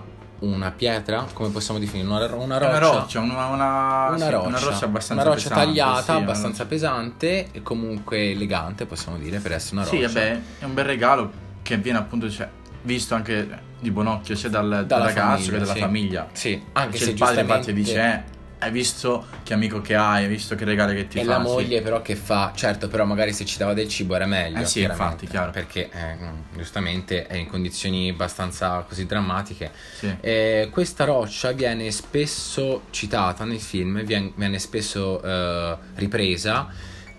una 0.54 0.70
pietra, 0.70 1.26
come 1.32 1.50
possiamo 1.50 1.78
definire? 1.78 2.06
Una, 2.06 2.26
una 2.26 2.58
roccia. 2.58 2.68
Una 2.68 2.78
roccia, 2.78 3.20
una, 3.20 3.46
una, 3.46 4.06
Una 4.08 4.18
sì, 4.18 4.30
roccia, 4.30 4.48
una 4.48 4.58
roccia 4.58 4.84
abbastanza 4.84 5.22
una 5.22 5.32
roccia 5.32 5.48
pesante, 5.48 5.64
tagliata, 5.66 6.02
sì, 6.02 6.10
abbastanza 6.10 6.66
pesante 6.66 7.48
e 7.52 7.62
comunque 7.62 8.30
elegante, 8.30 8.86
possiamo 8.86 9.18
dire, 9.18 9.38
per 9.38 9.52
essere 9.52 9.76
una 9.76 9.84
Sì, 9.84 10.00
roccia. 10.02 10.12
vabbè, 10.20 10.40
è 10.60 10.64
un 10.64 10.74
bel 10.74 10.84
regalo 10.84 11.30
che 11.62 11.76
viene 11.78 11.98
appunto 11.98 12.30
cioè, 12.30 12.48
visto 12.82 13.14
anche 13.14 13.64
di 13.78 13.90
buon 13.90 14.06
occhio 14.06 14.34
sia 14.36 14.48
dal, 14.48 14.84
dal 14.86 15.02
ragazzo 15.02 15.20
famiglia, 15.20 15.50
che 15.50 15.58
dalla 15.58 15.72
sì. 15.72 15.78
famiglia. 15.80 16.28
Sì, 16.32 16.62
anche 16.72 16.98
C'è 16.98 17.04
se 17.04 17.10
il 17.10 17.18
padre 17.18 17.40
infatti 17.42 17.72
dice, 17.72 18.00
eh, 18.00 18.22
hai 18.58 18.70
visto 18.70 19.26
che 19.42 19.52
amico 19.52 19.80
che 19.80 19.94
hai, 19.94 20.24
hai 20.24 20.28
visto 20.28 20.54
che 20.54 20.64
regalo 20.64 20.92
che 20.92 21.06
ti 21.08 21.18
e 21.18 21.24
fa. 21.24 21.38
la 21.38 21.44
sì. 21.44 21.50
moglie 21.50 21.82
però 21.82 22.00
che 22.00 22.16
fa, 22.16 22.52
certo 22.54 22.88
però 22.88 23.04
magari 23.04 23.32
se 23.32 23.44
ci 23.44 23.58
dava 23.58 23.74
del 23.74 23.88
cibo 23.88 24.14
era 24.14 24.26
meglio. 24.26 24.60
Eh 24.60 24.66
sì, 24.66 24.82
infatti, 24.82 25.26
chiaro. 25.26 25.50
Perché 25.50 25.90
eh, 25.90 26.16
giustamente 26.54 27.26
è 27.26 27.36
in 27.36 27.48
condizioni 27.48 28.08
abbastanza 28.08 28.84
così 28.88 29.04
drammatiche. 29.06 29.70
Sì. 29.98 30.16
Eh, 30.20 30.68
questa 30.70 31.04
roccia 31.04 31.52
viene 31.52 31.90
spesso 31.90 32.82
citata 32.90 33.44
nel 33.44 33.60
film, 33.60 34.02
vien- 34.04 34.32
viene 34.34 34.58
spesso 34.58 35.22
eh, 35.22 35.76
ripresa 35.96 36.68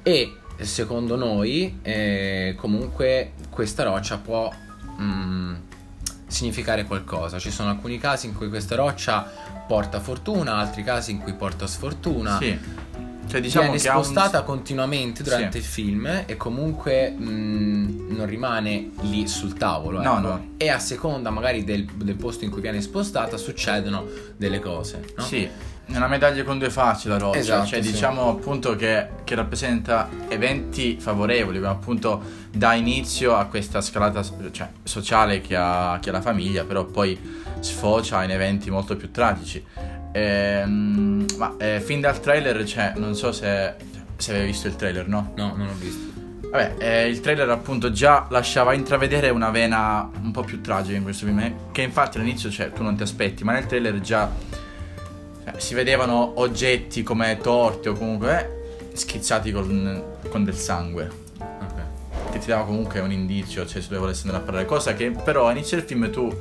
e 0.02 0.38
secondo 0.60 1.16
noi 1.16 1.80
eh, 1.84 2.56
comunque 2.58 3.34
questa 3.50 3.84
roccia 3.84 4.18
può 4.18 4.52
mm, 5.00 5.56
significare 6.28 6.86
qualcosa. 6.86 7.40
Ci 7.40 7.52
sono 7.52 7.70
alcuni 7.70 7.98
casi 7.98 8.28
in 8.28 8.36
cui 8.36 8.50
questa 8.50 8.76
roccia 8.76 9.47
porta 9.68 10.00
fortuna, 10.00 10.56
altri 10.56 10.84
casi 10.84 11.12
in 11.12 11.20
cui 11.20 11.34
porta 11.34 11.68
sfortuna. 11.68 12.38
Sì. 12.38 12.58
Cioè 13.28 13.42
diciamo 13.42 13.66
Viene 13.72 13.82
che 13.82 13.90
ha 13.90 13.98
un- 13.98 14.04
spostata 14.06 14.42
continuamente 14.44 15.22
durante 15.22 15.52
Sì. 15.52 15.58
il 15.58 15.64
film 15.66 16.24
e 16.26 16.38
comunque 16.38 17.10
mh, 17.10 18.06
non 18.16 18.26
rimane 18.26 18.92
lì 19.02 19.28
sul 19.28 19.54
tavolo. 19.54 20.02
No, 20.02 20.14
ecco. 20.20 20.28
no. 20.28 20.48
E 20.56 20.70
a 20.70 20.80
seconda 20.80 21.30
magari 21.30 21.66
del, 21.66 21.84
del 21.84 22.16
posto 22.16 22.46
in 22.46 22.52
cui 22.52 22.62
viene 22.62 22.80
spostata 22.80 23.36
succedono 23.36 24.06
delle 24.38 24.60
cose. 24.62 25.04
No? 25.18 25.24
Sì, 25.24 25.48
è 25.90 25.96
una 25.96 26.08
medaglia 26.08 26.44
con 26.44 26.58
due 26.60 26.70
facce 26.70 27.08
la 27.08 27.18
roccia, 27.18 27.40
Esatto, 27.40 27.68
cioè 27.68 27.82
sì. 27.82 27.92
diciamo 27.92 28.30
appunto 28.30 28.76
che, 28.76 29.08
che 29.24 29.36
rappresenta 29.36 30.10
eventi 30.28 30.98
favorevoli, 31.00 31.60
come 31.60 31.72
appunto 31.72 32.22
dà 32.52 32.74
inizio 32.74 33.36
a 33.36 33.46
questa 33.46 33.80
scalata 33.80 34.22
cioè, 34.52 34.70
sociale 34.84 35.40
che 35.40 35.56
ha, 35.56 35.98
che 36.02 36.10
ha 36.10 36.12
la 36.12 36.22
famiglia, 36.22 36.66
però 36.66 36.84
poi 36.86 37.18
sfocia 37.60 38.24
in 38.24 38.32
eventi 38.32 38.70
molto 38.70 38.98
più 38.98 39.12
tragici. 39.12 39.64
Ehm, 40.12 41.26
ma 41.38 41.56
eh, 41.58 41.80
fin 41.80 42.02
dal 42.02 42.20
trailer, 42.20 42.66
cioè, 42.66 42.94
non 42.98 43.16
so 43.16 43.32
se, 43.32 43.76
se 44.18 44.32
avevi 44.32 44.48
visto 44.48 44.68
il 44.68 44.76
trailer, 44.76 45.08
no? 45.08 45.32
No, 45.36 45.54
non 45.56 45.68
ho 45.68 45.76
visto. 45.80 46.16
Vabbè, 46.50 46.76
eh, 46.78 47.08
il 47.08 47.20
trailer 47.20 47.50
appunto 47.50 47.92
già 47.92 48.26
lasciava 48.30 48.74
intravedere 48.74 49.30
una 49.30 49.52
vena 49.52 50.10
un 50.22 50.32
po' 50.32 50.44
più 50.44 50.62
tragica 50.62 50.98
in 50.98 51.04
questo 51.04 51.26
film, 51.26 51.40
eh, 51.40 51.56
che 51.72 51.82
infatti 51.82 52.18
all'inizio 52.18 52.50
cioè, 52.50 52.72
tu 52.72 52.84
non 52.84 52.96
ti 52.96 53.04
aspetti, 53.04 53.44
ma 53.44 53.54
nel 53.54 53.66
trailer 53.66 54.00
già 54.00 54.30
cioè, 55.48 55.60
si 55.60 55.74
vedevano 55.76 56.34
oggetti 56.36 57.04
come 57.04 57.38
torti 57.42 57.88
o 57.88 57.94
comunque 57.94 58.40
eh, 58.92 58.96
schizzati 58.98 59.52
con, 59.52 60.04
con 60.30 60.44
del 60.44 60.56
sangue, 60.56 61.10
Ok. 61.40 62.32
che 62.32 62.40
ti 62.40 62.48
dava 62.48 62.66
comunque 62.66 63.00
un 63.00 63.12
indizio, 63.12 63.66
cioè 63.66 63.82
se 63.82 63.88
dove 63.88 64.02
volessi 64.02 64.24
andare 64.26 64.44
a 64.44 64.46
parlare, 64.46 64.66
cosa 64.66 64.94
che 64.94 65.12
però 65.12 65.48
all'inizio 65.48 65.78
del 65.78 65.86
film 65.86 66.12
tu 66.12 66.36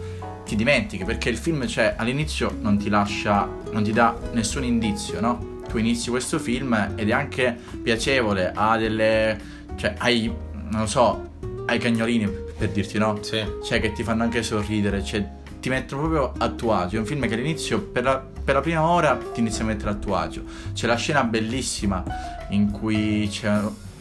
ti 0.45 0.57
dimentichi, 0.57 1.05
perché 1.05 1.29
il 1.29 1.37
film 1.37 1.67
cioè, 1.67 1.95
all'inizio 1.97 2.57
non 2.61 2.79
ti 2.79 2.89
lascia, 2.89 3.49
non 3.71 3.85
ti 3.85 3.93
dà 3.93 4.17
nessun 4.33 4.65
indizio, 4.65 5.21
no? 5.21 5.55
Tu 5.69 5.79
inizi 5.79 6.11
questo 6.11 6.39
film 6.39 6.93
ed 6.97 7.09
è 7.09 7.13
anche 7.13 7.57
piacevole, 7.83 8.53
ha 8.55 8.77
delle... 8.77 9.39
cioè 9.77 9.95
hai, 9.99 10.33
non 10.53 10.81
lo 10.81 10.87
so, 10.87 11.31
hai 11.67 11.79
cagnolini 11.79 12.29
per 12.57 12.71
dirti 12.71 12.99
no? 12.99 13.19
Sì. 13.23 13.45
Cioè 13.65 13.81
che 13.81 13.93
ti 13.93 14.03
fanno 14.03 14.23
anche 14.23 14.43
sorridere, 14.43 15.03
cioè 15.05 15.25
ti 15.67 15.73
mettono 15.73 16.03
proprio 16.03 16.33
a 16.39 16.49
tuo 16.51 16.75
agio. 16.75 16.95
È 16.97 17.01
un 17.01 17.07
film 17.07 17.27
che 17.27 17.35
all'inizio, 17.35 17.83
per 17.83 18.05
la, 18.05 18.19
per 18.45 18.55
la 18.55 18.61
prima 18.61 18.83
ora, 18.87 19.19
ti 19.35 19.41
inizia 19.41 19.65
a 19.65 19.67
mettere 19.67 19.91
a 19.91 19.95
tuo 19.95 20.15
agio. 20.15 20.45
C'è 20.73 20.87
la 20.87 20.95
scena 20.95 21.25
bellissima 21.25 22.05
in 22.51 22.71
cui 22.71 23.27
c'è 23.29 23.59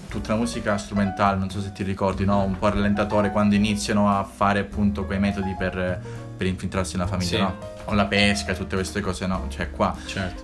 tutta 0.08 0.34
la 0.34 0.38
musica 0.38 0.78
strumentale, 0.78 1.40
non 1.40 1.50
so 1.50 1.60
se 1.62 1.72
ti 1.72 1.82
ricordi, 1.82 2.24
no? 2.24 2.44
Un 2.44 2.60
po' 2.60 2.70
rallentatore 2.70 3.32
quando 3.32 3.56
iniziano 3.56 4.16
a 4.16 4.24
fare 4.24 4.60
appunto 4.60 5.06
quei 5.06 5.18
metodi 5.18 5.56
per, 5.58 6.00
per 6.38 6.46
infiltrarsi 6.46 6.98
nella 6.98 7.10
famiglia, 7.10 7.30
Sì. 7.30 7.42
no? 7.42 7.58
Con 7.84 7.96
la 7.96 8.06
pesca, 8.06 8.54
tutte 8.54 8.76
queste 8.76 9.02
cose, 9.02 9.26
no? 9.26 9.46
Cioè 9.48 9.72
qua. 9.72 9.96
Certo. 10.06 10.44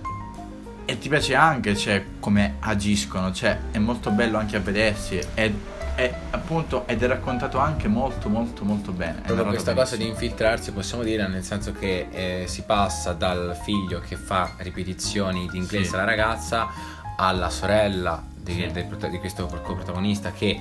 E 0.84 0.98
ti 0.98 1.08
piace 1.08 1.36
anche, 1.36 1.76
cioè, 1.76 2.04
come 2.18 2.56
agiscono, 2.58 3.30
cioè, 3.32 3.56
è 3.70 3.78
molto 3.78 4.10
bello 4.10 4.38
anche 4.38 4.56
a 4.56 4.60
vedersi. 4.60 5.20
È, 5.34 5.52
è 5.94 6.12
appunto, 6.30 6.86
ed 6.86 7.02
è 7.02 7.06
raccontato 7.06 7.58
anche 7.58 7.88
molto, 7.88 8.28
molto, 8.28 8.64
molto 8.64 8.92
bene. 8.92 9.20
Proprio 9.24 9.46
questa 9.46 9.74
cosa 9.74 9.96
di 9.96 10.02
benissimo. 10.04 10.24
infiltrarsi 10.24 10.72
possiamo 10.72 11.02
dire 11.02 11.26
nel 11.28 11.42
senso 11.44 11.72
che 11.72 12.08
eh, 12.10 12.44
si 12.46 12.62
passa 12.62 13.12
dal 13.12 13.56
figlio 13.62 14.00
che 14.00 14.16
fa 14.16 14.52
ripetizioni 14.58 15.48
di 15.50 15.58
inglese 15.58 15.84
Sì. 15.90 15.94
alla 15.94 16.04
ragazza 16.04 16.68
alla 17.16 17.50
sorella 17.50 18.22
di, 18.34 18.52
Sì. 18.54 18.66
del 18.72 18.86
di 19.10 19.18
questo 19.18 19.46
coprotagonista 19.62 20.32
che 20.32 20.58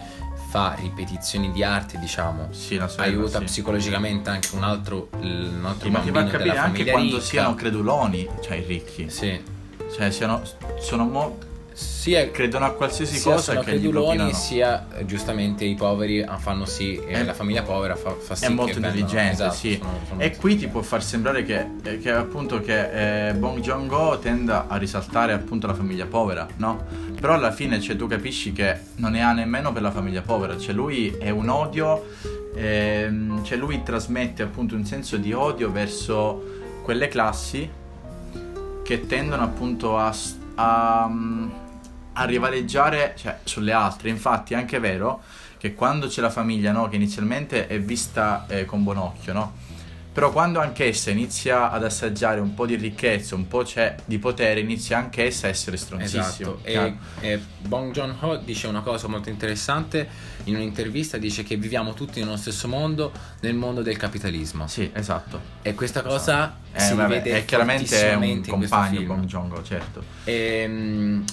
fa 0.50 0.76
ripetizioni 0.78 1.52
di 1.52 1.64
arte 1.64 1.98
diciamo 1.98 2.50
Sì, 2.52 2.76
la 2.76 2.88
sorella, 2.90 3.16
aiuta 3.18 3.40
sì. 3.40 3.46
psicologicamente 3.46 4.30
anche 4.30 4.50
un 4.54 4.64
altro, 4.64 5.08
un 5.22 5.62
altro 5.66 5.86
Sì, 5.88 5.92
ma 5.92 6.00
ti 6.00 6.06
fa 6.08 6.12
bambino 6.12 6.38
capire 6.38 6.58
anche 6.58 6.86
quando 6.92 7.14
ricca. 7.16 7.22
siano 7.26 7.56
creduloni, 7.56 8.28
cioè 8.42 8.58
i 8.58 8.66
ricchi. 8.66 9.10
sì 9.10 9.42
Cioè, 9.96 10.12
siano, 10.12 10.42
sono 10.80 11.06
mo- 11.06 11.38
sia 11.74 12.30
credono 12.32 12.66
a 12.66 12.72
qualsiasi 12.72 13.16
sia 13.16 13.32
cosa 13.32 13.42
sono 13.54 13.60
che 13.62 13.72
creduloni 13.72 14.34
sia 14.34 14.88
eh, 14.98 15.06
giustamente 15.06 15.63
i 15.63 15.75
poveri 15.75 16.22
ah, 16.22 16.38
fanno 16.38 16.66
sì 16.66 17.00
e 17.06 17.24
la 17.24 17.34
famiglia 17.34 17.63
povera 17.63 17.96
fa, 17.96 18.12
fa 18.12 18.36
sì 18.36 18.46
È 18.46 18.50
molto 18.50 18.78
intelligente, 18.78 19.32
esatto, 19.32 19.54
sì. 19.56 19.78
sono- 19.82 20.00
sono- 20.08 20.20
E 20.22 20.36
qui 20.36 20.58
ti 20.58 20.68
può 20.68 20.82
far 20.82 21.04
sembrare 21.04 21.44
che, 21.44 21.66
eh, 21.84 22.00
che 22.00 22.12
appunto 22.12 22.60
che 22.62 23.30
eh, 23.30 23.34
Bong 23.34 23.60
Joon-ho 23.60 24.20
tenda 24.20 24.66
a 24.68 24.75
risaltare 24.78 25.34
appunto 25.34 25.68
la 25.68 25.74
famiglia 25.74 26.06
povera, 26.06 26.48
no? 26.58 26.84
Però 27.20 27.34
alla 27.34 27.51
fine 27.51 27.80
cioè, 27.80 27.96
tu 27.96 28.08
capisci 28.08 28.51
che 28.51 28.78
non 28.96 29.12
ne 29.12 29.22
ha 29.24 29.32
nemmeno 29.32 29.72
per 29.72 29.82
la 29.82 29.92
famiglia 29.92 30.22
povera, 30.22 30.58
cioè 30.58 30.74
lui 30.74 31.16
è 31.20 31.30
un 31.30 31.50
odio, 31.50 32.06
ehm, 32.56 33.44
cioè 33.44 33.58
lui 33.58 33.82
trasmette 33.84 34.44
appunto 34.44 34.75
un 34.75 34.86
senso 34.86 35.18
di 35.18 35.32
odio 35.32 35.72
verso 35.72 36.44
quelle 36.84 37.08
classi 37.08 37.70
che 38.84 39.06
tendono 39.08 39.44
appunto 39.44 39.98
a, 39.98 40.13
a, 40.55 41.08
mm, 41.10 41.50
a 42.13 42.24
rivaleggiare 42.25 43.13
cioè, 43.17 43.39
sulle 43.43 43.72
altre. 43.72 44.10
Infatti 44.10 44.53
è 44.53 44.58
anche 44.58 44.79
vero 44.79 45.22
che 45.58 45.75
quando 45.75 46.08
c'è 46.08 46.22
la 46.22 46.29
famiglia, 46.29 46.72
no, 46.72 46.89
che 46.89 46.96
inizialmente 46.96 47.67
è 47.67 47.79
vista 47.79 48.46
eh, 48.48 48.65
con 48.65 48.84
buon 48.84 48.98
occhio, 48.98 49.34
no? 49.34 49.53
Però 50.13 50.30
quando 50.32 50.60
anch'essa 50.60 51.10
inizia 51.10 51.72
ad 51.72 51.86
assaggiare 51.86 52.41
un 52.41 52.53
po' 52.53 52.65
di 52.65 52.75
ricchezza, 52.75 53.34
un 53.34 53.48
po' 53.48 53.63
c'è 53.63 53.96
di 54.03 54.20
potere, 54.20 54.60
inizia 54.60 54.98
anch'essa 54.98 55.48
a 55.48 55.50
essere 55.50 55.77
stronzissima. 55.77 56.22
Esatto, 56.25 56.60
e, 56.63 56.96
e 57.22 57.39
Bong 57.60 57.94
Joon-ho 57.94 58.36
dice 58.36 58.68
una 58.68 58.82
cosa 58.82 59.08
molto 59.08 59.30
interessante 59.30 60.10
in 60.46 60.56
un'intervista, 60.56 61.18
dice 61.18 61.44
che 61.44 61.56
viviamo 61.56 61.94
tutti 61.94 62.20
nello 62.20 62.36
stesso 62.36 62.68
mondo, 62.68 63.13
nel 63.39 63.53
mondo 63.53 63.82
del 63.82 63.96
capitalismo. 63.96 64.68
Sì, 64.68 64.89
esatto. 64.94 65.39
E 65.62 65.75
questa 65.75 66.01
cosa 66.01 66.58
Eh, 66.74 66.80
si 66.82 66.94
vabbè, 66.94 67.08
vede 67.22 67.38
è 67.38 67.46
chiaramente 67.46 68.12
è 68.12 68.15
un 68.15 68.44
compagno. 68.46 69.01
Bong 69.03 69.24
Joon-ho, 69.24 69.63
certo. 69.63 70.03
Ehm, 70.25 71.24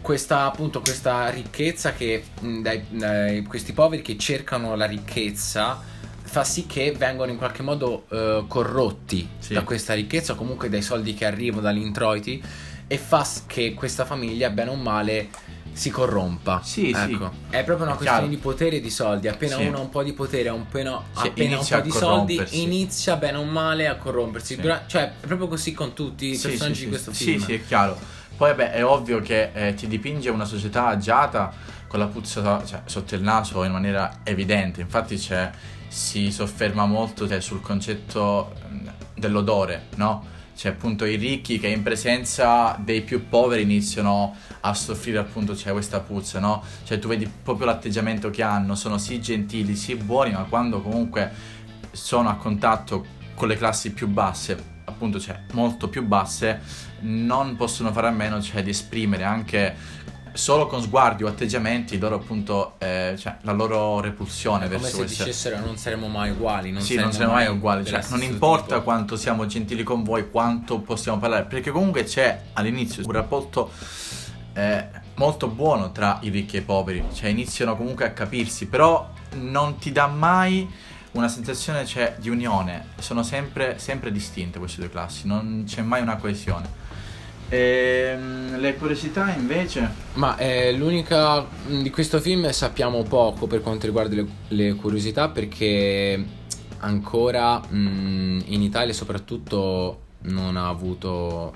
questa 0.00 0.44
appunto 0.46 0.80
questa 0.80 1.28
ricchezza 1.30 1.92
che 1.92 2.24
dai, 2.40 2.84
dai- 2.88 3.44
questi 3.44 3.72
poveri 3.72 4.02
che 4.02 4.18
cercano 4.18 4.74
la 4.74 4.86
ricchezza 4.86 5.92
fa 6.34 6.42
sì 6.42 6.66
che 6.66 6.90
vengono 6.98 7.30
in 7.30 7.36
qualche 7.38 7.62
modo 7.62 8.06
eh, 8.10 8.44
corrotti 8.48 9.28
Sì. 9.38 9.52
da 9.54 9.62
questa 9.62 9.94
ricchezza 9.94 10.32
o 10.32 10.34
comunque 10.34 10.68
dai 10.68 10.82
soldi 10.82 11.14
che 11.14 11.24
arrivano 11.26 11.62
dagli 11.62 11.80
introiti 11.80 12.42
e 12.88 12.98
fa 12.98 13.24
che 13.46 13.72
questa 13.72 14.04
famiglia 14.04 14.50
bene 14.50 14.70
o 14.70 14.74
male 14.74 15.28
si 15.72 15.90
corrompa 15.90 16.60
Sì, 16.64 16.92
sì. 16.92 17.12
ecco. 17.12 17.30
è 17.50 17.62
proprio 17.62 17.86
una 17.86 17.94
È 17.94 17.98
questione 17.98 18.22
chiaro. 18.22 18.26
di 18.26 18.36
potere 18.38 18.76
e 18.76 18.80
di 18.80 18.90
soldi 18.90 19.28
appena 19.28 19.56
Sì. 19.58 19.66
uno 19.66 19.78
ha 19.78 19.80
un 19.80 19.90
po' 19.90 20.02
di 20.02 20.12
potere 20.12 20.48
ha 20.48 20.52
un 20.54 20.66
po', 20.66 20.78
Sì, 20.78 21.26
appena 21.28 21.58
un 21.60 21.66
po' 21.68 21.80
di 21.80 21.90
soldi 21.92 22.44
inizia 22.62 23.14
bene 23.14 23.38
o 23.38 23.44
male 23.44 23.86
a 23.86 23.94
corrompersi 23.94 24.54
Sì. 24.56 24.60
Dura- 24.60 24.82
cioè 24.88 25.02
è 25.20 25.26
proprio 25.26 25.46
così 25.46 25.72
con 25.72 25.92
tutti 25.94 26.30
i 26.30 26.34
Sì, 26.36 26.48
personaggi 26.48 26.74
sì, 26.74 26.80
di 26.80 26.84
sì, 26.86 26.88
questo 26.88 27.12
sì, 27.12 27.24
film 27.24 27.44
Sì, 27.44 27.54
è 27.54 27.64
chiaro. 27.64 27.96
Poi 28.36 28.50
vabbè, 28.50 28.72
è 28.72 28.84
ovvio 28.84 29.20
che 29.20 29.50
eh, 29.52 29.74
ti 29.74 29.86
dipinge 29.86 30.28
una 30.30 30.44
società 30.44 30.88
agiata 30.88 31.52
con 31.86 32.00
la 32.00 32.06
puzza 32.06 32.64
cioè, 32.66 32.80
sotto 32.86 33.14
il 33.14 33.22
naso 33.22 33.62
in 33.62 33.70
maniera 33.70 34.18
evidente. 34.24 34.80
Infatti 34.80 35.16
c'è, 35.16 35.48
si 35.88 36.30
sofferma 36.30 36.86
molto 36.86 37.28
cioè, 37.28 37.40
sul 37.40 37.60
concetto 37.60 38.54
mm, 38.68 38.88
dell'odore, 39.14 39.88
no? 39.96 40.32
c'è 40.54 40.68
appunto 40.68 41.04
i 41.04 41.16
ricchi 41.16 41.58
che 41.58 41.66
in 41.66 41.82
presenza 41.82 42.76
dei 42.78 43.02
più 43.02 43.28
poveri 43.28 43.62
iniziano 43.62 44.36
a 44.60 44.72
soffrire 44.72 45.18
appunto 45.18 45.52
c'è 45.54 45.72
questa 45.72 46.00
puzza, 46.00 46.38
no? 46.38 46.62
Cioè 46.84 46.98
tu 46.98 47.08
vedi 47.08 47.26
proprio 47.26 47.66
l'atteggiamento 47.66 48.30
che 48.30 48.42
hanno, 48.42 48.76
sono 48.76 48.96
sì 48.96 49.20
gentili, 49.20 49.74
sì 49.74 49.96
buoni, 49.96 50.30
ma 50.32 50.44
quando 50.44 50.80
comunque 50.80 51.30
sono 51.90 52.28
a 52.28 52.36
contatto 52.36 53.04
con 53.34 53.48
le 53.48 53.56
classi 53.56 53.92
più 53.92 54.06
basse, 54.06 54.56
appunto 54.84 55.18
cioè 55.18 55.40
molto 55.52 55.88
più 55.88 56.04
basse, 56.06 56.60
non 57.00 57.56
possono 57.56 57.92
fare 57.92 58.06
a 58.06 58.12
meno 58.12 58.40
cioè, 58.40 58.62
di 58.62 58.70
esprimere 58.70 59.24
anche 59.24 59.74
solo 60.34 60.66
con 60.66 60.82
sguardi 60.82 61.22
o 61.22 61.28
atteggiamenti 61.28 61.96
loro 61.98 62.16
appunto 62.16 62.74
eh, 62.78 63.14
cioè, 63.16 63.36
la 63.42 63.52
loro 63.52 64.00
repulsione 64.00 64.66
come 64.66 64.78
verso 64.78 64.96
se 64.96 64.96
queste 64.96 65.24
dicessero 65.24 65.60
non 65.64 65.76
saremo 65.76 66.08
mai 66.08 66.30
uguali 66.30 66.72
non 66.72 66.82
sì, 66.82 66.96
non 66.96 67.12
saremo 67.12 67.32
mai 67.32 67.46
uguali, 67.46 67.84
dello 67.84 68.02
cioè, 68.02 68.10
non 68.10 68.22
importa 68.22 68.74
tipo. 68.74 68.82
quanto 68.82 69.16
siamo 69.16 69.46
gentili 69.46 69.82
con 69.82 70.02
voi, 70.02 70.30
quanto 70.30 70.80
possiamo 70.80 71.18
parlare, 71.18 71.44
perché 71.44 71.70
comunque 71.70 72.04
c'è 72.04 72.40
all'inizio 72.54 73.02
un 73.04 73.12
rapporto 73.12 73.70
eh, 74.54 74.88
molto 75.14 75.48
buono 75.48 75.92
tra 75.92 76.18
i 76.22 76.28
ricchi 76.28 76.56
e 76.56 76.60
i 76.60 76.62
poveri, 76.62 77.04
cioè 77.12 77.28
iniziano 77.28 77.76
comunque 77.76 78.04
a 78.06 78.10
capirsi, 78.10 78.66
però 78.66 79.10
non 79.34 79.78
ti 79.78 79.92
dà 79.92 80.06
mai 80.06 80.68
una 81.12 81.28
sensazione 81.28 81.86
cioè, 81.86 82.16
di 82.18 82.28
unione, 82.28 82.88
sono 82.98 83.22
sempre, 83.22 83.78
sempre 83.78 84.10
distinte 84.10 84.58
queste 84.58 84.80
due 84.80 84.90
classi, 84.90 85.26
non 85.26 85.64
c'è 85.66 85.82
mai 85.82 86.02
una 86.02 86.16
coesione. 86.16 86.82
Ehm, 87.54 88.58
le 88.60 88.74
curiosità 88.76 89.32
invece... 89.32 89.88
Ma 90.14 90.36
eh, 90.36 90.72
l'unica 90.72 91.40
mh, 91.42 91.82
di 91.82 91.90
questo 91.90 92.20
film 92.20 92.50
sappiamo 92.50 93.02
poco 93.02 93.46
per 93.46 93.60
quanto 93.60 93.86
riguarda 93.86 94.14
le, 94.16 94.26
le 94.48 94.74
curiosità 94.74 95.28
perché 95.28 96.22
ancora 96.78 97.58
mh, 97.60 98.42
in 98.46 98.62
Italia 98.62 98.92
soprattutto 98.92 100.00
non 100.22 100.56
ha 100.56 100.68
avuto 100.68 101.54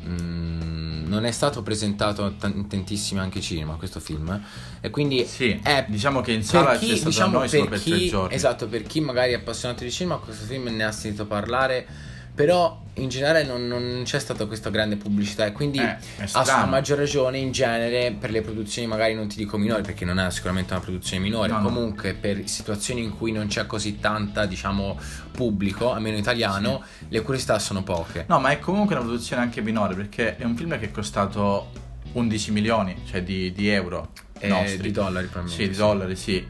mh, 0.00 1.04
non 1.06 1.24
è 1.24 1.30
stato 1.30 1.62
presentato 1.62 2.34
t- 2.38 2.50
in 2.54 2.66
tantissimi 2.68 3.20
anche 3.20 3.40
cinema 3.40 3.74
questo 3.74 4.00
film 4.00 4.40
e 4.80 4.90
quindi 4.90 5.24
Sì, 5.26 5.58
è 5.62 5.84
diciamo 5.88 6.20
che 6.20 6.32
in 6.32 6.42
sala 6.42 6.76
chi, 6.76 6.88
c'è 6.88 6.96
stato 6.96 7.08
diciamo, 7.10 7.38
noi 7.38 7.48
solo 7.48 7.62
per 7.66 7.70
per 7.70 7.80
tre 7.82 7.96
chi, 7.98 8.08
giorni. 8.08 8.34
esatto, 8.34 8.66
per 8.68 8.82
chi 8.82 9.00
magari 9.00 9.32
è 9.32 9.36
appassionato 9.36 9.84
di 9.84 9.90
cinema, 9.90 10.16
questo 10.16 10.44
film 10.44 10.68
ne 10.74 10.84
ha 10.84 10.92
sentito 10.92 11.26
parlare, 11.26 11.86
però 12.34 12.80
in 12.96 13.08
generale 13.08 13.42
non, 13.44 13.66
non 13.68 14.02
c'è 14.04 14.18
stata 14.18 14.44
questa 14.46 14.68
grande 14.70 14.96
pubblicità 14.96 15.46
e 15.46 15.52
quindi 15.52 15.78
Eh, 15.78 15.96
a, 16.32 16.66
maggior 16.66 16.98
ragione 16.98 17.38
in 17.38 17.50
genere 17.52 18.12
per 18.12 18.30
le 18.30 18.42
produzioni 18.42 18.86
magari 18.86 19.14
non 19.14 19.28
ti 19.28 19.36
dico 19.36 19.56
minori 19.56 19.82
perché 19.82 20.04
non 20.04 20.18
è 20.18 20.30
sicuramente 20.30 20.72
una 20.74 20.82
produzione 20.82 21.22
minore, 21.22 21.50
No, 21.52 21.58
no. 21.58 21.64
comunque 21.64 22.14
per 22.14 22.46
situazioni 22.48 23.02
in 23.02 23.16
cui 23.16 23.32
non 23.32 23.46
c'è 23.46 23.66
così 23.66 23.98
tanta 23.98 24.44
diciamo 24.46 24.98
pubblico, 25.30 25.92
almeno 25.92 26.16
italiano, 26.18 26.82
le 27.08 27.20
curiosità 27.22 27.58
sono 27.58 27.82
poche. 27.82 28.24
No, 28.28 28.38
ma 28.40 28.50
è 28.50 28.58
comunque 28.58 28.94
una 28.94 29.04
produzione 29.04 29.42
anche 29.42 29.62
minore 29.62 29.94
perché 29.94 30.36
è 30.36 30.44
un 30.44 30.54
film 30.56 30.78
che 30.78 30.86
è 30.86 30.90
costato 30.90 31.70
11 32.12 32.50
milioni, 32.50 32.96
cioè 33.06 33.22
di, 33.22 33.52
di 33.52 33.68
euro 33.68 34.10
Eh, 34.38 34.48
nostri. 34.48 34.78
di 34.82 34.90
dollari 34.90 35.26
probabilmente. 35.28 35.64
Sì, 35.64 35.70
di 35.70 35.76
dollari, 35.76 36.16
sì. 36.16 36.46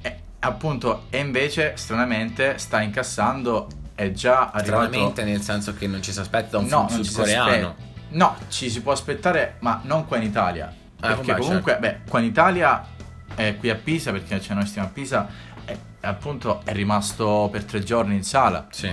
E, 0.00 0.16
appunto, 0.40 1.04
e 1.10 1.18
invece 1.18 1.72
stranamente 1.76 2.56
sta 2.58 2.80
incassando 2.80 3.68
è 3.94 4.10
già 4.10 4.50
arrivato 4.50 4.84
Stranamente 4.84 5.24
nel 5.24 5.40
senso 5.40 5.74
che 5.74 5.86
non 5.86 6.02
ci 6.02 6.12
si 6.12 6.20
aspetta 6.20 6.58
un 6.58 6.66
No, 6.66 6.88
film 6.88 7.02
si 7.02 7.10
sudcoreano. 7.10 7.50
aspetta. 7.50 7.74
No, 8.10 8.36
ci 8.48 8.70
si 8.70 8.80
può 8.82 8.92
aspettare, 8.92 9.56
ma 9.60 9.80
non 9.84 10.06
qua 10.06 10.16
in 10.18 10.22
Italia. 10.24 10.72
Ah, 11.00 11.08
perché 11.14 11.32
vabbè, 11.32 11.40
comunque, 11.44 11.76
beh, 11.78 11.98
qua 12.08 12.18
in 12.20 12.24
Italia, 12.26 12.84
eh, 13.36 13.56
qui 13.56 13.70
a 13.70 13.74
Pisa, 13.74 14.10
perché 14.12 14.38
c'è 14.38 14.54
noi 14.54 14.66
stiamo 14.66 14.88
a 14.88 14.90
Pisa, 14.90 15.28
eh, 15.64 15.76
appunto 16.02 16.60
è 16.64 16.72
rimasto 16.72 17.48
per 17.50 17.64
tre 17.64 17.82
giorni 17.82 18.14
in 18.14 18.22
sala. 18.22 18.66
Sì. 18.70 18.92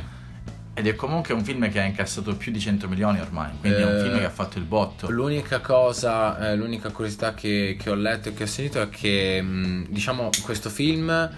Ed 0.74 0.88
è 0.88 0.96
comunque 0.96 1.34
un 1.34 1.43
film 1.43 1.70
che 1.70 1.79
ha 1.81 1.84
incassato 1.84 2.36
più 2.36 2.51
di 2.51 2.60
100 2.60 2.88
milioni 2.88 3.20
ormai. 3.20 3.51
Quindi 3.60 3.81
è 3.81 3.86
un 3.86 3.98
Eh, 3.98 4.01
film 4.01 4.17
che 4.20 4.25
ha 4.25 4.29
fatto 4.29 4.58
il 4.58 4.63
botto. 4.63 5.12
L'unica 5.12 5.60
cosa, 5.60 6.50
eh, 6.50 6.55
l'unica 6.55 6.89
curiosità 6.91 7.34
che, 7.34 7.75
che 7.79 7.89
ho 7.89 7.96
letto 7.96 8.29
e 8.29 8.34
che 8.34 8.43
ho 8.43 8.48
sentito 8.48 8.81
è 8.81 8.89
che, 8.89 9.41
mh, 9.41 9.88
diciamo, 9.89 10.29
questo 10.43 10.70
film, 10.70 11.29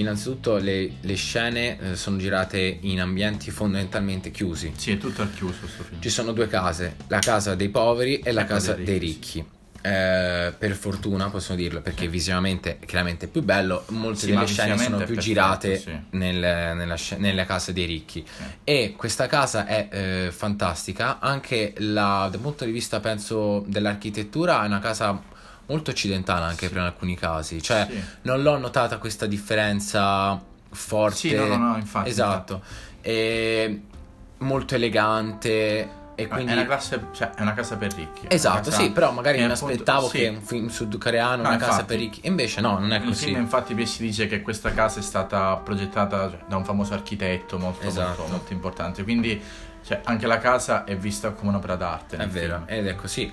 innanzitutto 0.00 0.56
le, 0.56 0.90
le 1.00 1.14
scene 1.14 1.78
eh, 1.78 1.96
sono 1.96 2.16
girate 2.16 2.78
in 2.80 3.00
ambienti 3.00 3.50
fondamentalmente 3.50 4.30
chiusi. 4.30 4.72
Sì, 4.76 4.92
è 4.92 4.98
tutto 4.98 5.22
al 5.22 5.32
chiuso 5.32 5.60
questo 5.60 5.82
film. 5.82 6.00
Ci 6.00 6.10
sono 6.10 6.32
due 6.32 6.48
case, 6.48 6.96
la 7.08 7.18
casa 7.18 7.54
dei 7.54 7.68
poveri 7.68 8.18
e 8.20 8.32
la 8.32 8.44
casa 8.44 8.74
dei 8.74 8.84
dei 8.84 8.98
ricchi, 8.98 9.38
ricchi. 9.38 9.60
Eh, 9.84 10.52
per 10.56 10.74
fortuna 10.76 11.28
possiamo 11.28 11.60
dirlo 11.60 11.80
perché 11.80 12.06
visivamente 12.06 12.78
è 12.78 12.84
chiaramente 12.86 13.26
più 13.26 13.42
bello 13.42 13.84
molte 13.88 14.20
Sì, 14.20 14.26
delle 14.30 14.46
scene 14.46 14.78
sono 14.78 14.98
più 15.02 15.16
è 15.16 15.18
girate 15.18 15.68
perfetto, 15.70 15.90
sì. 16.12 16.16
nel- 16.18 16.76
nella, 16.76 16.96
nelle 17.16 17.44
case 17.44 17.72
dei 17.72 17.86
ricchi 17.86 18.24
e 18.62 18.94
questa 18.96 19.26
casa 19.26 19.66
è 19.66 19.88
eh, 19.90 20.30
fantastica 20.30 21.18
anche 21.18 21.74
la- 21.78 22.28
dal 22.30 22.40
punto 22.40 22.64
di 22.64 22.70
vista 22.70 23.00
penso 23.00 23.64
dell'architettura 23.66 24.62
è 24.62 24.66
una 24.66 24.78
casa 24.78 25.20
molto 25.66 25.90
occidentale 25.90 26.44
anche 26.44 26.66
Sì. 26.66 26.72
per 26.72 26.82
alcuni 26.82 27.16
casi 27.16 27.62
cioè 27.62 27.86
Sì. 27.88 28.02
non 28.22 28.42
l'ho 28.42 28.58
notata 28.58 28.98
questa 28.98 29.26
differenza 29.26 30.40
forte 30.70 31.16
Sì, 31.16 31.34
no, 31.34 31.46
no, 31.46 31.56
no, 31.56 31.76
infatti, 31.76 32.08
esatto 32.08 32.62
e 33.00 33.82
molto 34.38 34.74
elegante 34.74 36.00
e 36.14 36.28
quindi 36.28 36.52
È 36.52 36.56
una 36.56 36.66
classe, 36.66 37.06
cioè, 37.12 37.30
è 37.30 37.40
una 37.40 37.54
casa 37.54 37.76
per 37.76 37.94
ricchi. 37.94 38.26
Esatto, 38.28 38.68
casa- 38.68 38.82
sì, 38.82 38.90
però 38.90 39.12
magari 39.12 39.38
mi 39.38 39.44
appunto- 39.44 39.64
aspettavo 39.72 40.08
sì. 40.08 40.18
che 40.18 40.28
un 40.28 40.42
film 40.42 40.68
sudcoreano, 40.68 41.42
No, 41.42 41.48
una 41.48 41.56
casa 41.56 41.70
infatti. 41.70 41.86
per 41.86 41.96
ricchi, 41.98 42.20
invece 42.24 42.60
no, 42.60 42.78
non 42.78 42.92
è 42.92 42.98
Nel 42.98 43.08
così. 43.08 43.24
film 43.26 43.40
infatti 43.40 43.86
si 43.86 44.02
dice 44.02 44.26
che 44.26 44.42
questa 44.42 44.72
casa 44.72 45.00
è 45.00 45.02
stata 45.02 45.56
progettata 45.56 46.28
cioè, 46.28 46.38
da 46.46 46.56
un 46.56 46.64
famoso 46.66 46.92
architetto 46.92 47.58
molto, 47.58 47.86
Esatto. 47.86 48.06
molto, 48.20 48.26
molto 48.30 48.52
importante, 48.52 49.02
quindi 49.04 49.42
cioè, 49.84 50.02
anche 50.04 50.26
la 50.26 50.38
casa 50.38 50.84
è 50.84 50.94
vista 50.96 51.30
come 51.30 51.48
un'opera 51.48 51.76
d'arte. 51.76 52.16
È 52.18 52.28
vero, 52.28 52.62
film. 52.66 52.78
ed 52.78 52.86
è 52.88 52.94
così. 52.94 53.32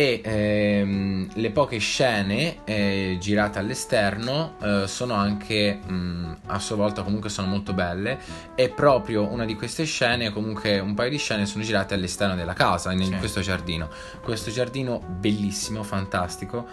E 0.00 0.22
ehm, 0.24 1.28
le 1.34 1.50
poche 1.50 1.76
scene 1.76 2.64
eh, 2.64 3.18
girate 3.20 3.58
all'esterno 3.58 4.54
eh, 4.62 4.84
sono 4.86 5.12
anche 5.12 5.74
mh, 5.74 6.36
a 6.46 6.58
sua 6.58 6.76
volta 6.76 7.02
comunque 7.02 7.28
sono 7.28 7.48
molto 7.48 7.74
belle 7.74 8.18
e 8.54 8.70
proprio 8.70 9.30
una 9.30 9.44
di 9.44 9.54
queste 9.56 9.84
scene, 9.84 10.30
comunque 10.30 10.78
un 10.78 10.94
paio 10.94 11.10
di 11.10 11.18
scene 11.18 11.44
sono 11.44 11.62
girate 11.62 11.92
all'esterno 11.92 12.34
della 12.34 12.54
casa, 12.54 12.92
in 12.92 13.04
Sì. 13.04 13.14
questo 13.16 13.42
giardino. 13.42 13.90
Questo 14.22 14.50
giardino 14.50 15.02
bellissimo, 15.06 15.82
fantastico. 15.82 16.66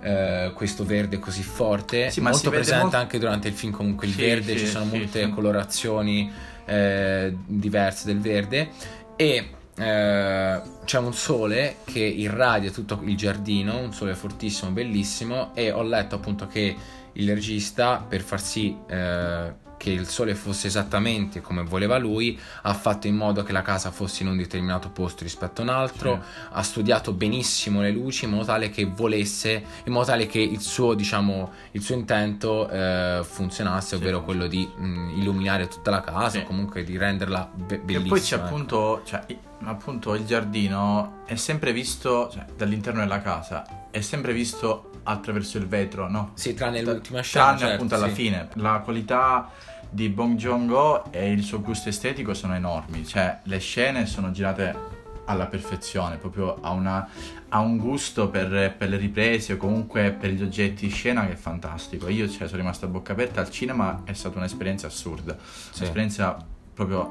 eh, 0.00 0.52
questo 0.54 0.84
verde 0.84 1.18
così 1.18 1.42
forte, 1.42 2.12
Sì, 2.12 2.20
molto 2.20 2.50
presente 2.50 2.82
molto- 2.82 2.96
anche 2.98 3.18
durante 3.18 3.48
il 3.48 3.54
film. 3.54 3.72
Comunque 3.72 4.06
il 4.06 4.12
Sì, 4.12 4.20
verde, 4.20 4.56
ci 4.56 4.66
sono 4.66 4.84
molte 4.84 5.28
colorazioni 5.30 6.30
eh, 6.66 7.34
diverse 7.44 8.06
del 8.06 8.20
verde 8.20 8.68
e 9.16 9.48
eh, 9.78 10.60
c'è 10.84 10.98
un 10.98 11.12
sole 11.14 11.76
che 11.84 12.00
irradia 12.00 12.70
tutto 12.70 13.00
il 13.04 13.16
giardino, 13.16 13.78
un 13.78 13.92
sole 13.92 14.14
fortissimo, 14.14 14.70
bellissimo 14.70 15.54
e 15.54 15.70
ho 15.70 15.82
letto 15.82 16.16
appunto 16.16 16.46
che 16.46 16.76
il 17.12 17.28
regista 17.34 18.04
per 18.06 18.20
far 18.20 18.40
sì 18.40 18.76
eh, 18.88 19.66
che 19.78 19.90
il 19.90 20.08
sole 20.08 20.34
fosse 20.34 20.66
esattamente 20.66 21.40
come 21.40 21.62
voleva 21.62 21.98
lui 21.98 22.36
ha 22.62 22.74
fatto 22.74 23.06
in 23.06 23.14
modo 23.14 23.44
che 23.44 23.52
la 23.52 23.62
casa 23.62 23.92
fosse 23.92 24.24
in 24.24 24.28
un 24.28 24.36
determinato 24.36 24.90
posto 24.90 25.22
rispetto 25.22 25.60
a 25.60 25.64
un 25.64 25.70
altro 25.70 26.20
ha 26.50 26.62
studiato 26.64 27.12
benissimo 27.12 27.80
le 27.80 27.90
luci 27.92 28.24
in 28.24 28.32
modo 28.32 28.44
tale 28.44 28.70
che 28.70 28.84
volesse 28.86 29.62
in 29.84 29.92
modo 29.92 30.06
tale 30.06 30.26
che 30.26 30.40
il 30.40 30.60
suo 30.60 30.94
diciamo 30.94 31.52
il 31.72 31.82
suo 31.82 31.94
intento 31.94 32.68
eh, 32.68 33.20
funzionasse 33.22 33.88
Sì. 33.90 33.94
ovvero 34.02 34.24
quello 34.24 34.48
di 34.48 34.66
mh, 34.66 35.12
illuminare 35.16 35.68
tutta 35.68 35.90
la 35.92 36.00
casa 36.00 36.30
Sì. 36.30 36.38
o 36.38 36.42
comunque 36.44 36.82
di 36.82 36.96
renderla 36.96 37.48
be- 37.54 37.74
E 37.76 37.78
bellissima 37.78 38.08
poi 38.08 38.20
c'è 38.20 38.34
ecco. 38.34 38.44
appunto, 38.44 39.02
cioè, 39.04 39.24
i- 39.60 39.64
appunto 39.66 40.14
il 40.14 40.24
giardino 40.24 41.22
è 41.26 41.34
sempre 41.36 41.72
visto 41.72 42.30
cioè, 42.30 42.44
dall'interno 42.56 43.00
della 43.00 43.20
casa, 43.20 43.88
è 43.90 44.00
sempre 44.00 44.32
visto 44.32 44.90
attraverso 45.04 45.58
il 45.58 45.66
vetro, 45.66 46.08
no? 46.08 46.32
sì 46.34 46.54
tranne 46.54 46.82
l'ultima 46.82 47.20
scena 47.22 47.44
Tranne 47.44 47.58
certo, 47.60 47.74
appunto 47.74 47.94
alla 47.94 48.08
sì. 48.08 48.12
fine. 48.14 48.48
La 48.54 48.80
qualità 48.84 49.50
di 49.90 50.08
Bong 50.10 50.36
Joon-ho 50.36 51.04
e 51.10 51.30
il 51.32 51.42
suo 51.42 51.60
gusto 51.62 51.88
estetico 51.88 52.34
sono 52.34 52.54
enormi, 52.54 53.06
cioè 53.06 53.38
le 53.44 53.58
scene 53.58 54.04
sono 54.06 54.30
girate 54.32 54.96
alla 55.24 55.46
perfezione, 55.46 56.16
proprio 56.16 56.56
ha, 56.60 56.70
una- 56.70 57.06
ha 57.50 57.58
un 57.60 57.76
gusto 57.78 58.28
per, 58.28 58.74
per 58.76 58.88
le 58.88 58.96
riprese 58.96 59.54
o 59.54 59.56
comunque 59.56 60.10
per 60.12 60.30
gli 60.30 60.42
oggetti 60.42 60.86
di 60.86 60.92
scena 60.92 61.26
che 61.26 61.32
è 61.32 61.36
fantastico. 61.36 62.08
Io 62.08 62.28
cioè, 62.28 62.46
sono 62.46 62.58
rimasto 62.60 62.86
a 62.86 62.88
bocca 62.88 63.12
aperta 63.12 63.40
al 63.40 63.50
cinema, 63.50 64.02
è 64.04 64.12
stata 64.14 64.38
un'esperienza 64.38 64.86
assurda, 64.86 65.36
Sì. 65.70 65.80
un'esperienza 65.80 66.36
proprio 66.74 67.10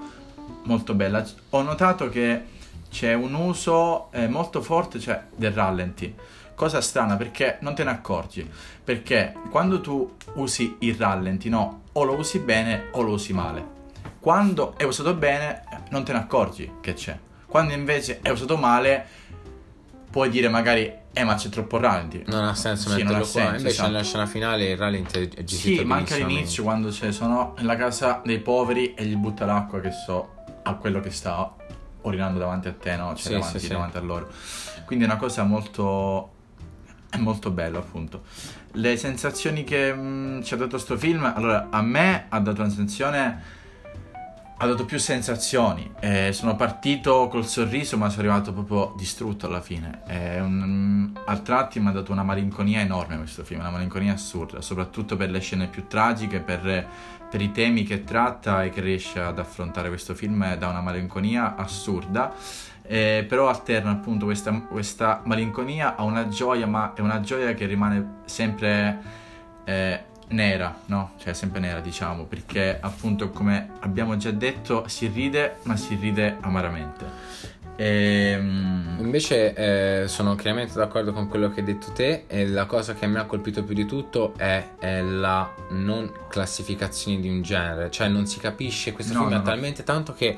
molto 0.63 0.93
bella. 0.93 1.25
Ho 1.51 1.61
notato 1.61 2.09
che 2.09 2.55
c'è 2.89 3.13
un 3.13 3.33
uso 3.33 4.11
eh, 4.11 4.27
molto 4.27 4.61
forte 4.61 4.99
cioè, 4.99 5.23
del 5.35 5.51
rallenti. 5.51 6.13
Cosa 6.55 6.81
strana 6.81 7.15
perché 7.17 7.57
non 7.61 7.75
te 7.75 7.83
ne 7.83 7.91
accorgi. 7.91 8.49
Perché 8.83 9.33
quando 9.49 9.79
tu 9.81 10.15
usi 10.35 10.77
il 10.79 10.95
rallenti, 10.95 11.49
no, 11.49 11.81
o 11.91 12.03
lo 12.03 12.15
usi 12.15 12.39
bene 12.39 12.87
o 12.91 13.01
lo 13.01 13.11
usi 13.13 13.33
male. 13.33 13.75
Quando 14.19 14.75
è 14.77 14.83
usato 14.83 15.13
bene, 15.13 15.63
non 15.91 16.03
te 16.03 16.13
ne 16.13 16.19
accorgi 16.19 16.71
che 16.81 16.93
c'è. 16.93 17.17
Quando 17.45 17.73
invece 17.73 18.19
è 18.21 18.29
usato 18.29 18.57
male, 18.57 19.05
puoi 20.09 20.29
dire 20.29 20.49
magari, 20.49 20.91
eh, 21.13 21.23
ma 21.23 21.35
c'è 21.35 21.49
troppo 21.49 21.77
rallenti. 21.77 22.23
non 22.27 22.43
ha 22.43 22.55
senso 22.55 22.89
Sì, 22.89 22.95
metterlo 23.03 23.15
ha 23.15 23.19
qua 23.19 23.25
senso, 23.27 23.49
invece 23.49 23.67
esatto. 23.67 23.89
nella 23.89 24.03
scena 24.03 24.25
finale 24.25 24.69
il 24.71 24.77
rallenti 24.77 25.19
è 25.19 25.43
gestito 25.43 25.81
Sì, 25.81 25.85
ma 25.85 25.95
anche 25.95 26.15
all'inizio 26.15 26.63
quando 26.63 26.89
c'è, 26.89 27.11
sono 27.11 27.53
nella 27.57 27.75
casa 27.75 28.21
dei 28.25 28.39
poveri 28.39 28.93
e 28.95 29.05
gli 29.05 29.15
butta 29.15 29.45
l'acqua 29.45 29.79
che 29.79 29.91
so 29.91 30.33
a 30.67 30.75
quello 30.75 30.99
che 30.99 31.11
sta 31.11 31.53
urinando 32.01 32.39
davanti 32.39 32.67
a 32.67 32.73
te, 32.73 32.95
no? 32.95 33.15
Cioè 33.15 33.17
sì, 33.17 33.31
davanti, 33.33 33.59
sì, 33.59 33.67
davanti 33.67 33.97
sì. 33.97 33.97
a 33.97 34.01
loro. 34.01 34.29
Quindi 34.85 35.05
è 35.05 35.07
una 35.07 35.17
cosa 35.17 35.43
molto 35.43 36.35
è 37.09 37.17
molto 37.17 37.51
bello 37.51 37.79
appunto. 37.79 38.23
Le 38.73 38.97
sensazioni 38.97 39.63
che 39.63 39.93
mh, 39.93 39.99
mm, 39.99 40.41
ci 40.41 40.53
ha 40.53 40.57
dato 40.57 40.71
questo 40.71 40.97
film, 40.97 41.23
allora 41.23 41.67
a 41.69 41.81
me 41.81 42.25
ha 42.29 42.39
dato 42.39 42.61
una 42.61 42.69
sensazione 42.69 43.55
ha 44.59 44.65
dato 44.65 44.85
più 44.85 44.97
sensazioni. 44.97 45.91
Eh, 45.99 46.31
sono 46.33 46.55
partito 46.55 47.27
col 47.27 47.45
sorriso, 47.45 47.95
ma 47.97 48.09
sono 48.09 48.21
arrivato 48.23 48.51
proprio 48.51 48.93
distrutto 48.97 49.45
alla 49.45 49.61
fine. 49.61 50.01
Eh, 50.07 50.39
un, 50.39 51.11
a 51.25 51.37
tratti 51.37 51.79
mi 51.79 51.89
ha 51.89 51.91
dato 51.91 52.11
una 52.11 52.23
malinconia 52.23 52.79
enorme 52.79 53.17
questo 53.17 53.43
film, 53.43 53.59
una 53.59 53.69
malinconia 53.69 54.13
assurda, 54.13 54.61
soprattutto 54.61 55.15
per 55.15 55.29
le 55.29 55.39
scene 55.39 55.67
più 55.67 55.85
tragiche, 55.85 56.39
per, 56.39 56.87
per 57.29 57.41
i 57.41 57.51
temi 57.51 57.83
che 57.83 58.03
tratta 58.03 58.63
e 58.63 58.69
che 58.69 58.81
riesce 58.81 59.19
ad 59.19 59.39
affrontare 59.39 59.89
questo 59.89 60.13
film 60.13 60.55
da 60.55 60.67
una 60.67 60.81
malinconia 60.81 61.55
assurda. 61.55 62.33
Eh, 62.89 63.25
però 63.27 63.49
alterna 63.49 63.91
appunto 63.91 64.25
questa, 64.25 64.51
questa, 64.61 65.21
malinconia 65.25 65.95
a 65.95 66.03
una 66.03 66.29
gioia, 66.29 66.65
ma 66.67 66.93
è 66.93 67.01
una 67.01 67.19
gioia 67.19 67.53
che 67.53 67.65
rimane 67.65 68.19
sempre 68.25 68.97
eh, 69.65 70.03
nera, 70.29 70.73
no? 70.85 71.11
Cioè 71.17 71.33
sempre 71.33 71.59
nera, 71.59 71.81
diciamo, 71.81 72.23
perché 72.23 72.77
appunto 72.79 73.29
come 73.29 73.71
abbiamo 73.81 74.15
già 74.15 74.31
detto 74.31 74.87
si 74.87 75.07
ride, 75.07 75.57
ma 75.63 75.75
si 75.75 75.95
ride 75.95 76.37
amaramente. 76.39 77.05
E, 77.77 78.31
ehm, 78.31 78.87
Invece 78.99 79.53
eh, 80.03 80.07
sono 80.07 80.35
chiaramente 80.35 80.73
d'accordo 80.73 81.13
con 81.13 81.27
quello 81.27 81.49
che 81.49 81.59
hai 81.59 81.65
detto 81.65 81.91
te 81.91 82.23
e 82.27 82.47
la 82.47 82.65
cosa 82.65 82.93
che 82.93 83.05
mi 83.07 83.17
ha 83.17 83.25
colpito 83.25 83.63
più 83.63 83.75
di 83.75 83.85
tutto 83.85 84.33
è, 84.35 84.71
è 84.79 85.01
la 85.01 85.53
non 85.69 86.11
classificazione 86.27 87.19
di 87.19 87.29
un 87.29 87.41
genere, 87.41 87.91
cioè 87.91 88.07
non 88.07 88.25
si 88.25 88.39
capisce, 88.39 88.91
questo 88.93 89.13
no, 89.13 89.19
film 89.21 89.33
no, 89.33 89.41
talmente 89.43 89.83
tanto 89.83 90.13
che 90.13 90.37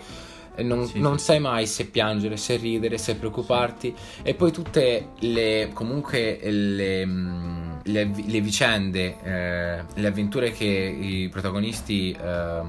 non, 0.58 0.86
sì, 0.86 1.00
non 1.00 1.18
sì. 1.18 1.26
sai 1.26 1.40
mai 1.40 1.66
se 1.66 1.86
piangere, 1.86 2.36
se 2.36 2.58
ridere, 2.58 2.98
se 2.98 3.16
preoccuparti 3.16 3.96
sì. 3.96 4.22
e 4.24 4.34
poi 4.34 4.52
tutte 4.52 5.10
le 5.20 5.70
comunque 5.74 6.40
le, 6.44 7.06
mm, 7.06 7.72
le, 7.84 8.12
le 8.14 8.42
vicende, 8.42 9.16
eh, 9.24 9.84
le 9.94 10.08
avventure 10.08 10.52
che 10.52 10.66
i 10.66 11.30
protagonisti 11.30 12.12
eh, 12.12 12.62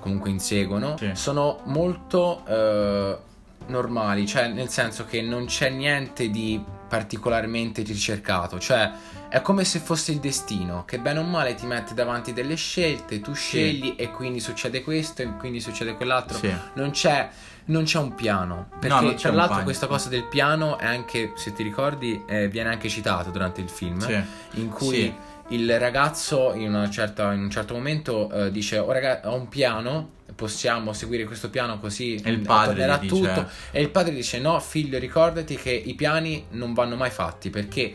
comunque 0.00 0.30
inseguono 0.30 0.96
sono 1.12 1.60
molto 1.64 2.42
eh, 2.46 3.25
normali, 3.66 4.26
cioè 4.26 4.48
nel 4.48 4.68
senso 4.68 5.04
che 5.04 5.22
non 5.22 5.46
c'è 5.46 5.70
niente 5.70 6.30
di 6.30 6.62
particolarmente 6.88 7.82
ricercato, 7.82 8.58
cioè 8.58 8.90
è 9.28 9.40
come 9.40 9.64
se 9.64 9.80
fosse 9.80 10.12
il 10.12 10.18
destino 10.18 10.84
che 10.84 10.98
bene 10.98 11.18
o 11.18 11.22
male 11.22 11.54
ti 11.54 11.66
mette 11.66 11.94
davanti 11.94 12.32
delle 12.32 12.54
scelte, 12.54 13.20
tu 13.20 13.34
scegli 13.34 13.88
sì. 13.88 13.96
e 13.96 14.10
quindi 14.10 14.40
succede 14.40 14.82
questo 14.82 15.22
e 15.22 15.36
quindi 15.36 15.60
succede 15.60 15.94
quell'altro. 15.94 16.38
Sì. 16.38 16.54
Non, 16.74 16.90
c'è, 16.90 17.28
non, 17.66 17.84
c'è, 17.84 17.98
un 17.98 18.14
piano. 18.14 18.68
Perché 18.78 19.04
no, 19.04 19.14
tra 19.14 19.32
l'altro 19.32 19.62
questa 19.64 19.88
cosa 19.88 20.08
del 20.08 20.24
piano 20.24 20.78
è 20.78 20.86
anche, 20.86 21.32
se 21.34 21.52
ti 21.52 21.62
ricordi, 21.62 22.22
eh, 22.26 22.48
viene 22.48 22.70
anche 22.70 22.88
citato 22.88 23.30
durante 23.30 23.60
il 23.60 23.68
film, 23.68 23.98
sì. 23.98 24.22
in 24.60 24.68
cui 24.68 25.12
il 25.48 25.78
ragazzo 25.78 26.54
in, 26.54 26.88
certa, 26.90 27.32
in, 27.32 27.42
un 27.42 27.50
certo 27.50 27.74
momento 27.74 28.30
eh, 28.30 28.50
dice 28.50 28.78
oh, 28.78 28.90
raga, 28.90 29.20
ho 29.24 29.34
un 29.34 29.48
piano 29.48 30.10
possiamo 30.36 30.92
seguire 30.92 31.24
questo 31.24 31.50
piano 31.50 31.80
così 31.80 32.14
e 32.14 32.30
il 32.30 32.40
padre 32.40 32.98
tutto 33.06 33.16
dice... 33.16 33.46
e 33.72 33.80
il 33.80 33.90
padre 33.90 34.14
dice 34.14 34.38
no 34.38 34.60
figlio 34.60 34.98
ricordati 34.98 35.56
che 35.56 35.70
i 35.70 35.94
piani 35.94 36.44
non 36.50 36.74
vanno 36.74 36.94
mai 36.94 37.10
fatti 37.10 37.50
perché 37.50 37.94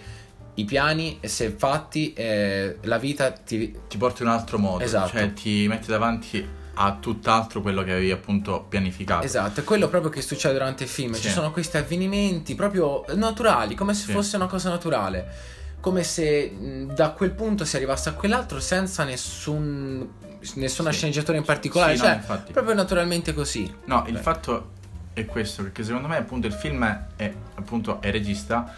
i 0.55 0.65
piani, 0.65 1.19
se 1.21 1.49
fatti, 1.49 2.13
eh, 2.13 2.77
la 2.81 2.97
vita 2.97 3.31
ti... 3.31 3.73
ti 3.87 3.97
porta 3.97 4.23
in 4.23 4.29
un 4.29 4.35
altro 4.35 4.57
modo. 4.57 4.83
Esatto. 4.83 5.11
Cioè 5.11 5.33
ti 5.33 5.65
mette 5.67 5.87
davanti 5.87 6.45
a 6.73 6.97
tutt'altro 6.99 7.61
quello 7.61 7.83
che 7.83 7.91
avevi 7.91 8.11
appunto 8.11 8.65
pianificato. 8.67 9.25
Esatto, 9.25 9.61
è 9.61 9.63
quello 9.63 9.87
proprio 9.87 10.11
che 10.11 10.21
succede 10.21 10.53
durante 10.53 10.83
il 10.83 10.89
film. 10.89 11.13
Sì. 11.13 11.23
Ci 11.23 11.29
sono 11.29 11.51
questi 11.51 11.77
avvenimenti 11.77 12.55
proprio 12.55 13.05
naturali, 13.15 13.75
come 13.75 13.93
se 13.93 14.05
sì. 14.05 14.11
fosse 14.11 14.35
una 14.35 14.47
cosa 14.47 14.69
naturale. 14.69 15.59
Come 15.81 16.03
se 16.03 16.85
da 16.93 17.09
quel 17.09 17.31
punto 17.31 17.65
si 17.65 17.75
arrivasse 17.75 18.09
a 18.09 18.13
quell'altro 18.13 18.59
senza 18.59 19.03
nessun, 19.03 20.07
nessuna 20.53 20.91
sì. 20.91 20.97
sceneggiatura 20.97 21.37
in 21.37 21.43
particolare. 21.43 21.95
Sì, 21.95 22.03
cioè, 22.03 22.19
no, 22.27 22.43
proprio 22.51 22.75
naturalmente 22.75 23.33
così. 23.33 23.71
No, 23.85 24.03
Beh. 24.03 24.11
il 24.11 24.17
fatto 24.17 24.69
è 25.13 25.25
questo, 25.25 25.63
perché 25.63 25.83
secondo 25.83 26.07
me 26.07 26.17
appunto 26.17 26.47
il 26.47 26.53
film 26.53 27.07
è, 27.15 27.33
appunto, 27.55 28.01
è 28.01 28.11
regista, 28.11 28.73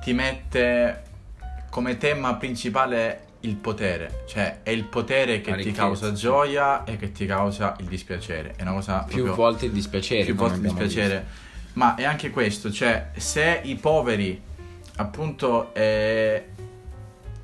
ti 0.00 0.12
mette 0.12 1.02
come 1.70 1.98
tema 1.98 2.34
principale 2.36 3.24
il 3.40 3.56
potere, 3.56 4.22
cioè 4.26 4.60
è 4.62 4.70
il 4.70 4.84
potere 4.84 5.40
che 5.40 5.54
ti 5.56 5.72
causa 5.72 6.12
gioia 6.12 6.84
e 6.84 6.96
che 6.96 7.12
ti 7.12 7.26
causa 7.26 7.76
il 7.80 7.86
dispiacere. 7.86 8.54
È 8.56 8.62
una 8.62 8.72
cosa 8.72 9.04
più 9.06 9.26
volte 9.34 9.66
il 9.66 9.72
dispiacere. 9.72 10.24
Più 10.24 10.34
volte 10.34 10.56
il 10.56 10.62
dispiacere. 10.62 11.18
Visto. 11.18 11.52
Ma 11.74 11.94
è 11.96 12.04
anche 12.04 12.30
questo, 12.30 12.70
cioè 12.70 13.10
se 13.16 13.60
i 13.64 13.74
poveri 13.74 14.40
appunto 14.96 15.74
eh, 15.74 16.48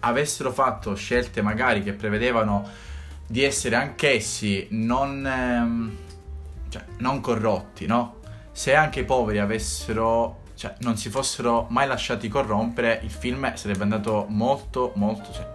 avessero 0.00 0.52
fatto 0.52 0.94
scelte 0.94 1.42
magari 1.42 1.82
che 1.82 1.92
prevedevano 1.92 2.68
di 3.26 3.44
essere 3.44 3.76
anch'essi 3.76 4.66
non, 4.70 5.26
ehm, 5.26 5.96
cioè, 6.68 6.84
non 6.98 7.20
corrotti, 7.20 7.86
no? 7.86 8.18
Se 8.52 8.74
anche 8.74 9.00
i 9.00 9.04
poveri 9.04 9.38
avessero 9.38 10.40
cioè, 10.54 10.74
non 10.80 10.96
si 10.96 11.08
fossero 11.08 11.66
mai 11.70 11.86
lasciati 11.86 12.28
corrompere, 12.28 13.00
il 13.02 13.10
film 13.10 13.54
sarebbe 13.54 13.82
andato 13.82 14.26
molto, 14.28 14.92
molto 14.96 15.32
cioè, 15.32 15.48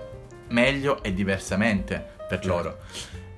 meglio 0.49 1.03
e 1.03 1.13
diversamente 1.13 2.13
per 2.27 2.39
certo. 2.39 2.47
loro. 2.47 2.77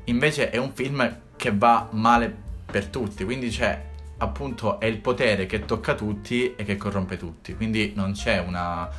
Invece 0.06 0.50
è 0.50 0.58
un 0.58 0.72
film 0.74 1.20
che 1.36 1.52
va 1.54 1.88
male 1.92 2.34
per 2.66 2.88
tutti, 2.88 3.26
quindi 3.26 3.50
c'è 3.50 3.82
appunto 4.18 4.80
è 4.80 4.86
il 4.86 4.98
potere 4.98 5.46
che 5.46 5.66
tocca 5.66 5.94
tutti 5.94 6.56
e 6.56 6.64
che 6.64 6.76
corrompe 6.78 7.18
tutti, 7.18 7.56
quindi 7.56 7.94
non 7.96 8.14
c'è 8.14 8.40
una, 8.40 8.90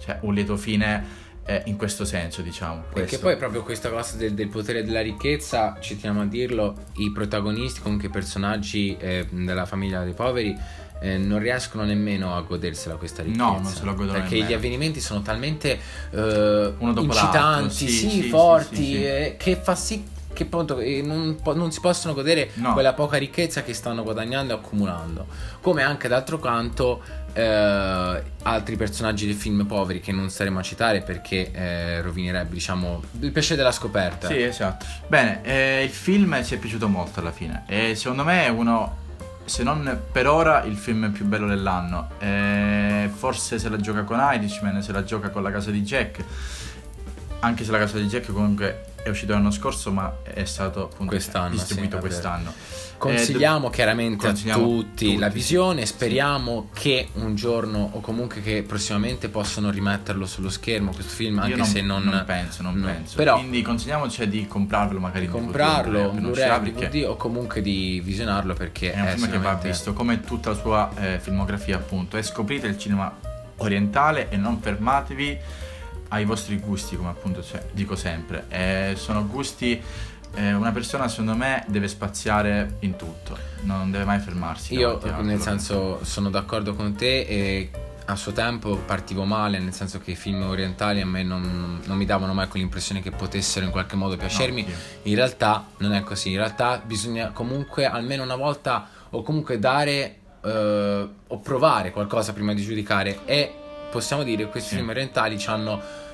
cioè, 0.00 0.18
un 0.22 0.34
lieto 0.34 0.56
fine 0.56 1.24
eh, 1.46 1.62
in 1.66 1.76
questo 1.76 2.04
senso, 2.04 2.42
diciamo. 2.42 2.84
Perché 2.92 3.18
poi 3.18 3.36
proprio 3.36 3.62
questa 3.62 3.88
cosa 3.88 4.16
del, 4.16 4.34
del, 4.34 4.48
potere 4.48 4.84
della 4.84 5.00
ricchezza, 5.00 5.78
ci 5.80 5.98
teniamo 5.98 6.22
a 6.22 6.26
dirlo, 6.26 6.74
i 6.96 7.10
protagonisti, 7.12 7.80
comunque 7.80 8.08
i 8.08 8.10
personaggi 8.10 8.96
eh, 8.98 9.26
della 9.30 9.64
famiglia 9.64 10.02
dei 10.02 10.12
poveri 10.12 10.54
eh, 11.00 11.18
non 11.18 11.38
riescono 11.38 11.84
nemmeno 11.84 12.34
a 12.34 12.40
godersela 12.42 12.96
questa 12.96 13.22
ricchezza. 13.22 13.44
No, 13.44 13.60
non 13.60 13.72
se 13.72 13.84
la 13.84 13.92
godono 13.92 14.12
Perché 14.12 14.34
nemmeno. 14.34 14.50
gli 14.50 14.54
avvenimenti 14.54 15.00
sono 15.00 15.22
talmente 15.22 15.78
uh, 16.10 16.74
incitanti, 16.78 17.74
sì, 17.74 17.88
sì, 17.88 18.10
sì, 18.10 18.22
forti, 18.28 19.04
eh, 19.04 19.36
che 19.38 19.56
fa 19.56 19.74
sì 19.74 20.14
che 20.36 20.42
appunto 20.42 20.78
eh, 20.78 21.00
non, 21.00 21.38
non, 21.54 21.72
si 21.72 21.80
possono 21.80 22.12
godere 22.12 22.50
no. 22.54 22.74
quella 22.74 22.92
poca 22.92 23.16
ricchezza 23.16 23.62
che 23.62 23.72
stanno 23.72 24.02
guadagnando 24.02 24.52
e 24.52 24.56
accumulando. 24.56 25.26
Come 25.62 25.82
anche 25.82 26.08
d'altro 26.08 26.38
canto 26.38 27.02
eh, 27.32 28.22
altri 28.42 28.76
personaggi 28.76 29.24
del 29.26 29.34
film 29.34 29.64
poveri 29.64 30.00
che 30.00 30.12
non 30.12 30.28
staremo 30.28 30.58
a 30.58 30.62
citare 30.62 31.00
perché 31.00 31.50
eh, 31.52 32.02
rovinerebbe 32.02 32.52
diciamo 32.52 33.02
il 33.20 33.32
piacere 33.32 33.56
della 33.56 33.72
scoperta. 33.72 34.28
Sì, 34.28 34.42
esatto. 34.42 34.84
Bene, 35.06 35.40
eh, 35.42 35.84
il 35.84 35.90
film 35.90 36.44
ci 36.44 36.54
è 36.54 36.58
piaciuto 36.58 36.86
molto 36.86 37.20
alla 37.20 37.32
fine 37.32 37.64
e 37.66 37.94
secondo 37.94 38.22
me 38.22 38.44
è 38.44 38.48
uno 38.48 39.04
se 39.46 39.62
non 39.62 40.02
per 40.10 40.26
ora 40.26 40.64
il 40.64 40.76
film 40.76 41.10
più 41.12 41.24
bello 41.24 41.46
dell'anno. 41.46 42.10
E 42.18 43.10
forse 43.10 43.58
se 43.58 43.70
la 43.70 43.78
gioca 43.78 44.02
con 44.02 44.18
Irishman, 44.20 44.82
se 44.82 44.92
la 44.92 45.02
gioca 45.02 45.30
con 45.30 45.42
La 45.42 45.50
casa 45.50 45.70
di 45.70 45.80
Jack. 45.80 46.22
Anche 47.40 47.64
se 47.64 47.70
La 47.70 47.78
casa 47.78 47.96
di 47.96 48.06
Jack 48.06 48.30
comunque 48.32 48.94
è 49.06 49.10
uscito 49.10 49.34
l'anno 49.34 49.52
scorso, 49.52 49.92
ma 49.92 50.18
è 50.24 50.44
stato 50.44 50.84
appunto 50.84 51.12
quest'anno, 51.12 51.50
distribuito 51.50 51.96
sì, 51.96 52.02
quest'anno. 52.02 52.52
Consigliamo 52.98 53.68
eh, 53.68 53.70
chiaramente 53.70 54.26
consigliamo 54.26 54.64
a 54.64 54.66
tutti, 54.66 55.04
tutti, 55.06 55.18
la 55.18 55.28
visione, 55.28 55.86
speriamo 55.86 56.70
sì. 56.72 56.80
che 56.80 57.08
un 57.14 57.36
giorno 57.36 57.90
o 57.92 58.00
comunque 58.00 58.42
che 58.42 58.64
prossimamente 58.64 59.28
possano 59.28 59.70
rimetterlo 59.70 60.26
sullo 60.26 60.48
schermo 60.48 60.92
questo 60.92 61.14
film, 61.14 61.38
anche 61.38 61.54
non, 61.54 61.66
se 61.66 61.82
non, 61.82 62.02
non 62.02 62.24
penso, 62.26 62.62
non 62.62 62.74
no. 62.74 62.86
penso. 62.86 63.14
Però, 63.16 63.38
Quindi 63.38 63.62
consigliamo 63.62 64.08
cioè, 64.10 64.26
di 64.26 64.48
comprarlo 64.48 64.98
magari 64.98 65.26
di 65.26 65.30
comprarlo, 65.30 66.10
in 66.10 66.16
Blu-ray, 66.16 66.72
DVD 66.72 67.04
o 67.06 67.14
comunque 67.14 67.62
di 67.62 68.00
visionarlo 68.02 68.54
perché 68.54 68.92
è 68.92 69.00
un 69.00 69.06
film 69.08 69.30
che 69.30 69.38
va 69.38 69.54
visto 69.54 69.92
come 69.92 70.20
tutta 70.20 70.50
la 70.50 70.56
sua 70.56 70.90
eh, 70.98 71.20
filmografia 71.20 71.76
appunto 71.76 72.16
e 72.16 72.24
scoprite 72.24 72.66
il 72.66 72.76
cinema 72.76 73.14
orientale 73.58 74.30
e 74.30 74.36
non 74.36 74.60
fermatevi 74.60 75.38
ai 76.08 76.24
vostri 76.24 76.58
gusti 76.58 76.96
come 76.96 77.10
appunto 77.10 77.42
cioè, 77.42 77.64
dico 77.72 77.96
sempre. 77.96 78.46
Eh, 78.48 78.94
sono 78.96 79.26
gusti 79.26 79.82
eh, 80.36 80.52
una 80.52 80.70
persona 80.70 81.08
secondo 81.08 81.34
me 81.34 81.64
deve 81.66 81.88
spaziare 81.88 82.76
in 82.80 82.96
tutto, 82.96 83.36
non 83.62 83.90
deve 83.90 84.04
mai 84.04 84.18
fermarsi. 84.18 84.74
Io 84.74 85.00
nel 85.22 85.40
senso 85.40 86.04
sono 86.04 86.28
d'accordo 86.28 86.74
con 86.74 86.94
te 86.94 87.20
e 87.20 87.70
a 88.08 88.14
suo 88.16 88.32
tempo 88.32 88.76
partivo 88.76 89.24
male, 89.24 89.58
nel 89.58 89.72
senso 89.72 89.98
che 89.98 90.12
i 90.12 90.14
film 90.14 90.42
orientali 90.42 91.00
a 91.00 91.06
me 91.06 91.22
non, 91.22 91.80
non 91.84 91.96
mi 91.96 92.04
davano 92.04 92.34
mai 92.34 92.48
quell'impressione 92.48 93.00
che 93.00 93.10
potessero 93.10 93.64
in 93.64 93.72
qualche 93.72 93.96
modo 93.96 94.16
piacermi. 94.16 94.62
No, 94.62 94.72
in 95.04 95.14
realtà 95.14 95.66
non 95.78 95.92
è 95.92 96.02
così, 96.02 96.30
in 96.30 96.36
realtà 96.36 96.82
bisogna 96.84 97.30
comunque 97.30 97.86
almeno 97.86 98.22
una 98.22 98.36
volta 98.36 98.88
o 99.10 99.22
comunque 99.22 99.58
dare 99.58 100.18
eh, 100.44 101.08
o 101.26 101.38
provare 101.38 101.90
qualcosa 101.90 102.32
prima 102.32 102.52
di 102.52 102.62
giudicare 102.62 103.20
e 103.24 103.54
possiamo 103.90 104.22
dire 104.22 104.44
che 104.44 104.50
questi 104.50 104.70
sì. 104.70 104.76
film 104.76 104.88
orientali 104.88 105.38
ci 105.38 105.48
hanno 105.48 106.04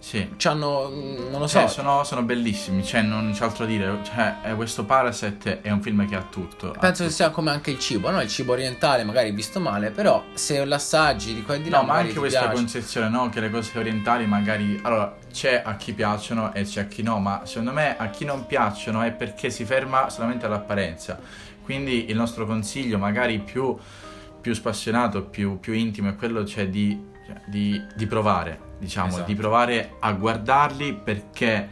sì. 0.00 0.28
C'hanno, 0.38 0.88
non 0.88 1.38
lo 1.38 1.46
so. 1.46 1.60
Cioè, 1.60 1.68
sono, 1.68 2.02
sono, 2.04 2.22
bellissimi, 2.22 2.82
cioè, 2.82 3.02
non 3.02 3.30
c'è 3.32 3.44
altro 3.44 3.64
da 3.64 3.70
dire. 3.70 3.98
Cioè, 4.02 4.54
questo 4.56 4.84
Parasite 4.84 5.60
è 5.60 5.70
un 5.70 5.82
film 5.82 6.08
che 6.08 6.16
ha 6.16 6.22
tutto. 6.28 6.70
Penso 6.70 6.86
ha 6.86 6.90
tutto. 6.90 7.04
che 7.04 7.10
sia 7.10 7.30
come 7.30 7.50
anche 7.50 7.70
il 7.70 7.78
cibo, 7.78 8.10
no? 8.10 8.20
Il 8.20 8.28
cibo 8.28 8.52
orientale, 8.52 9.04
magari 9.04 9.30
visto 9.30 9.60
male, 9.60 9.90
però 9.90 10.24
se 10.32 10.64
l'assaggi 10.64 11.34
di 11.34 11.42
qua 11.44 11.54
e 11.54 11.62
di 11.62 11.68
là. 11.68 11.80
No, 11.80 11.86
ma 11.86 11.94
anche 11.96 12.14
questa 12.14 12.40
piace. 12.40 12.54
concezione, 12.54 13.08
no? 13.08 13.28
Che 13.28 13.40
le 13.40 13.50
cose 13.50 13.78
orientali 13.78 14.26
magari. 14.26 14.80
Allora, 14.82 15.14
c'è 15.30 15.62
a 15.64 15.76
chi 15.76 15.92
piacciono 15.92 16.54
e 16.54 16.64
c'è 16.64 16.80
a 16.80 16.86
chi 16.86 17.02
no, 17.02 17.18
ma 17.18 17.42
secondo 17.44 17.72
me 17.72 17.96
a 17.96 18.08
chi 18.08 18.24
non 18.24 18.46
piacciono 18.46 19.02
è 19.02 19.12
perché 19.12 19.50
si 19.50 19.64
ferma 19.64 20.08
solamente 20.08 20.46
all'apparenza. 20.46 21.20
Quindi 21.62 22.10
il 22.10 22.16
nostro 22.16 22.46
consiglio, 22.46 22.98
magari 22.98 23.38
più, 23.38 23.76
più 24.40 24.54
spassionato, 24.54 25.24
più, 25.24 25.58
più 25.60 25.72
intimo, 25.72 26.08
è 26.08 26.16
quello 26.16 26.44
cioè 26.44 26.68
di, 26.68 26.98
cioè, 27.26 27.40
di, 27.46 27.80
di 27.94 28.06
provare 28.06 28.68
diciamo, 28.80 29.08
esatto. 29.08 29.26
di 29.26 29.34
provare 29.34 29.96
a 30.00 30.12
guardarli 30.12 30.94
perché 30.94 31.68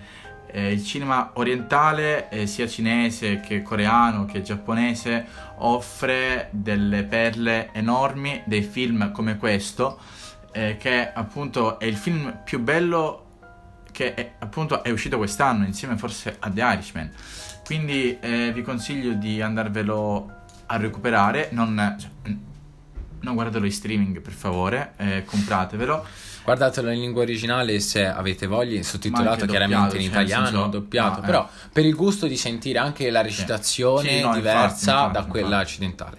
eh, 0.50 0.72
il 0.72 0.84
cinema 0.84 1.32
orientale, 1.34 2.28
eh, 2.28 2.46
sia 2.46 2.68
cinese 2.68 3.40
che 3.40 3.62
coreano 3.62 4.26
che 4.26 4.42
giapponese, 4.42 5.26
offre 5.56 6.48
delle 6.52 7.04
perle 7.04 7.70
enormi, 7.72 8.42
dei 8.44 8.62
film 8.62 9.10
come 9.10 9.36
questo, 9.36 9.98
eh, 10.52 10.76
che 10.78 11.12
appunto 11.12 11.78
è 11.78 11.86
il 11.86 11.96
film 11.96 12.40
più 12.44 12.60
bello 12.60 13.24
che 13.90 14.14
è, 14.14 14.32
appunto 14.38 14.84
è 14.84 14.90
uscito 14.90 15.16
quest'anno 15.16 15.64
insieme 15.64 15.96
forse 15.96 16.36
a 16.38 16.50
The 16.50 16.60
Irishman. 16.60 17.10
Quindi 17.64 18.18
eh, 18.20 18.52
vi 18.52 18.62
consiglio 18.62 19.12
di 19.12 19.42
andarvelo 19.42 20.36
a 20.66 20.76
recuperare, 20.76 21.48
non, 21.52 21.96
cioè, 21.98 22.34
non 23.20 23.34
guardatelo 23.34 23.64
in 23.64 23.72
streaming 23.72 24.20
per 24.20 24.32
favore, 24.32 24.92
eh, 24.96 25.24
compratevelo 25.24 26.06
Guardatelo 26.48 26.90
in 26.90 27.00
lingua 27.00 27.20
originale 27.20 27.78
se 27.78 28.06
avete 28.06 28.46
voglia, 28.46 28.82
sottotitolato 28.82 29.44
chiaramente 29.44 29.96
in 29.96 30.04
cioè, 30.04 30.10
italiano, 30.12 30.46
senso, 30.46 30.66
doppiato, 30.68 31.20
no, 31.20 31.26
però 31.26 31.42
eh. 31.42 31.68
per 31.70 31.84
il 31.84 31.94
gusto 31.94 32.26
di 32.26 32.38
sentire 32.38 32.78
anche 32.78 33.10
la 33.10 33.20
recitazione 33.20 34.08
sì. 34.08 34.20
no, 34.22 34.32
diversa 34.32 34.66
infatti, 34.66 34.88
infatti, 34.88 35.12
da 35.12 35.24
quella 35.24 35.46
infatti. 35.46 35.64
occidentale. 35.64 36.16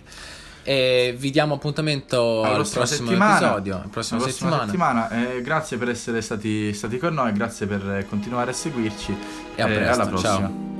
E 0.62 1.15
vi 1.17 1.31
diamo 1.31 1.55
appuntamento 1.55 2.43
al 2.43 2.57
prossimo 2.57 2.85
settimana, 2.85 3.38
episodio, 3.38 3.73
la 3.73 3.88
prossima, 3.89 4.19
settimana. 4.19 4.65
settimana. 4.65 5.09
Eh, 5.09 5.41
grazie 5.41 5.77
per 5.77 5.89
essere 5.89 6.21
stati, 6.21 6.73
stati, 6.75 6.99
con 6.99 7.15
noi, 7.15 7.33
grazie 7.33 7.65
per 7.65 8.05
continuare 8.07 8.51
a 8.51 8.53
seguirci 8.53 9.17
e, 9.55 9.62
a 9.63 9.65
presto, 9.65 9.93
alla 9.93 10.07
prossima. 10.07 10.38
Ciao. 10.38 10.78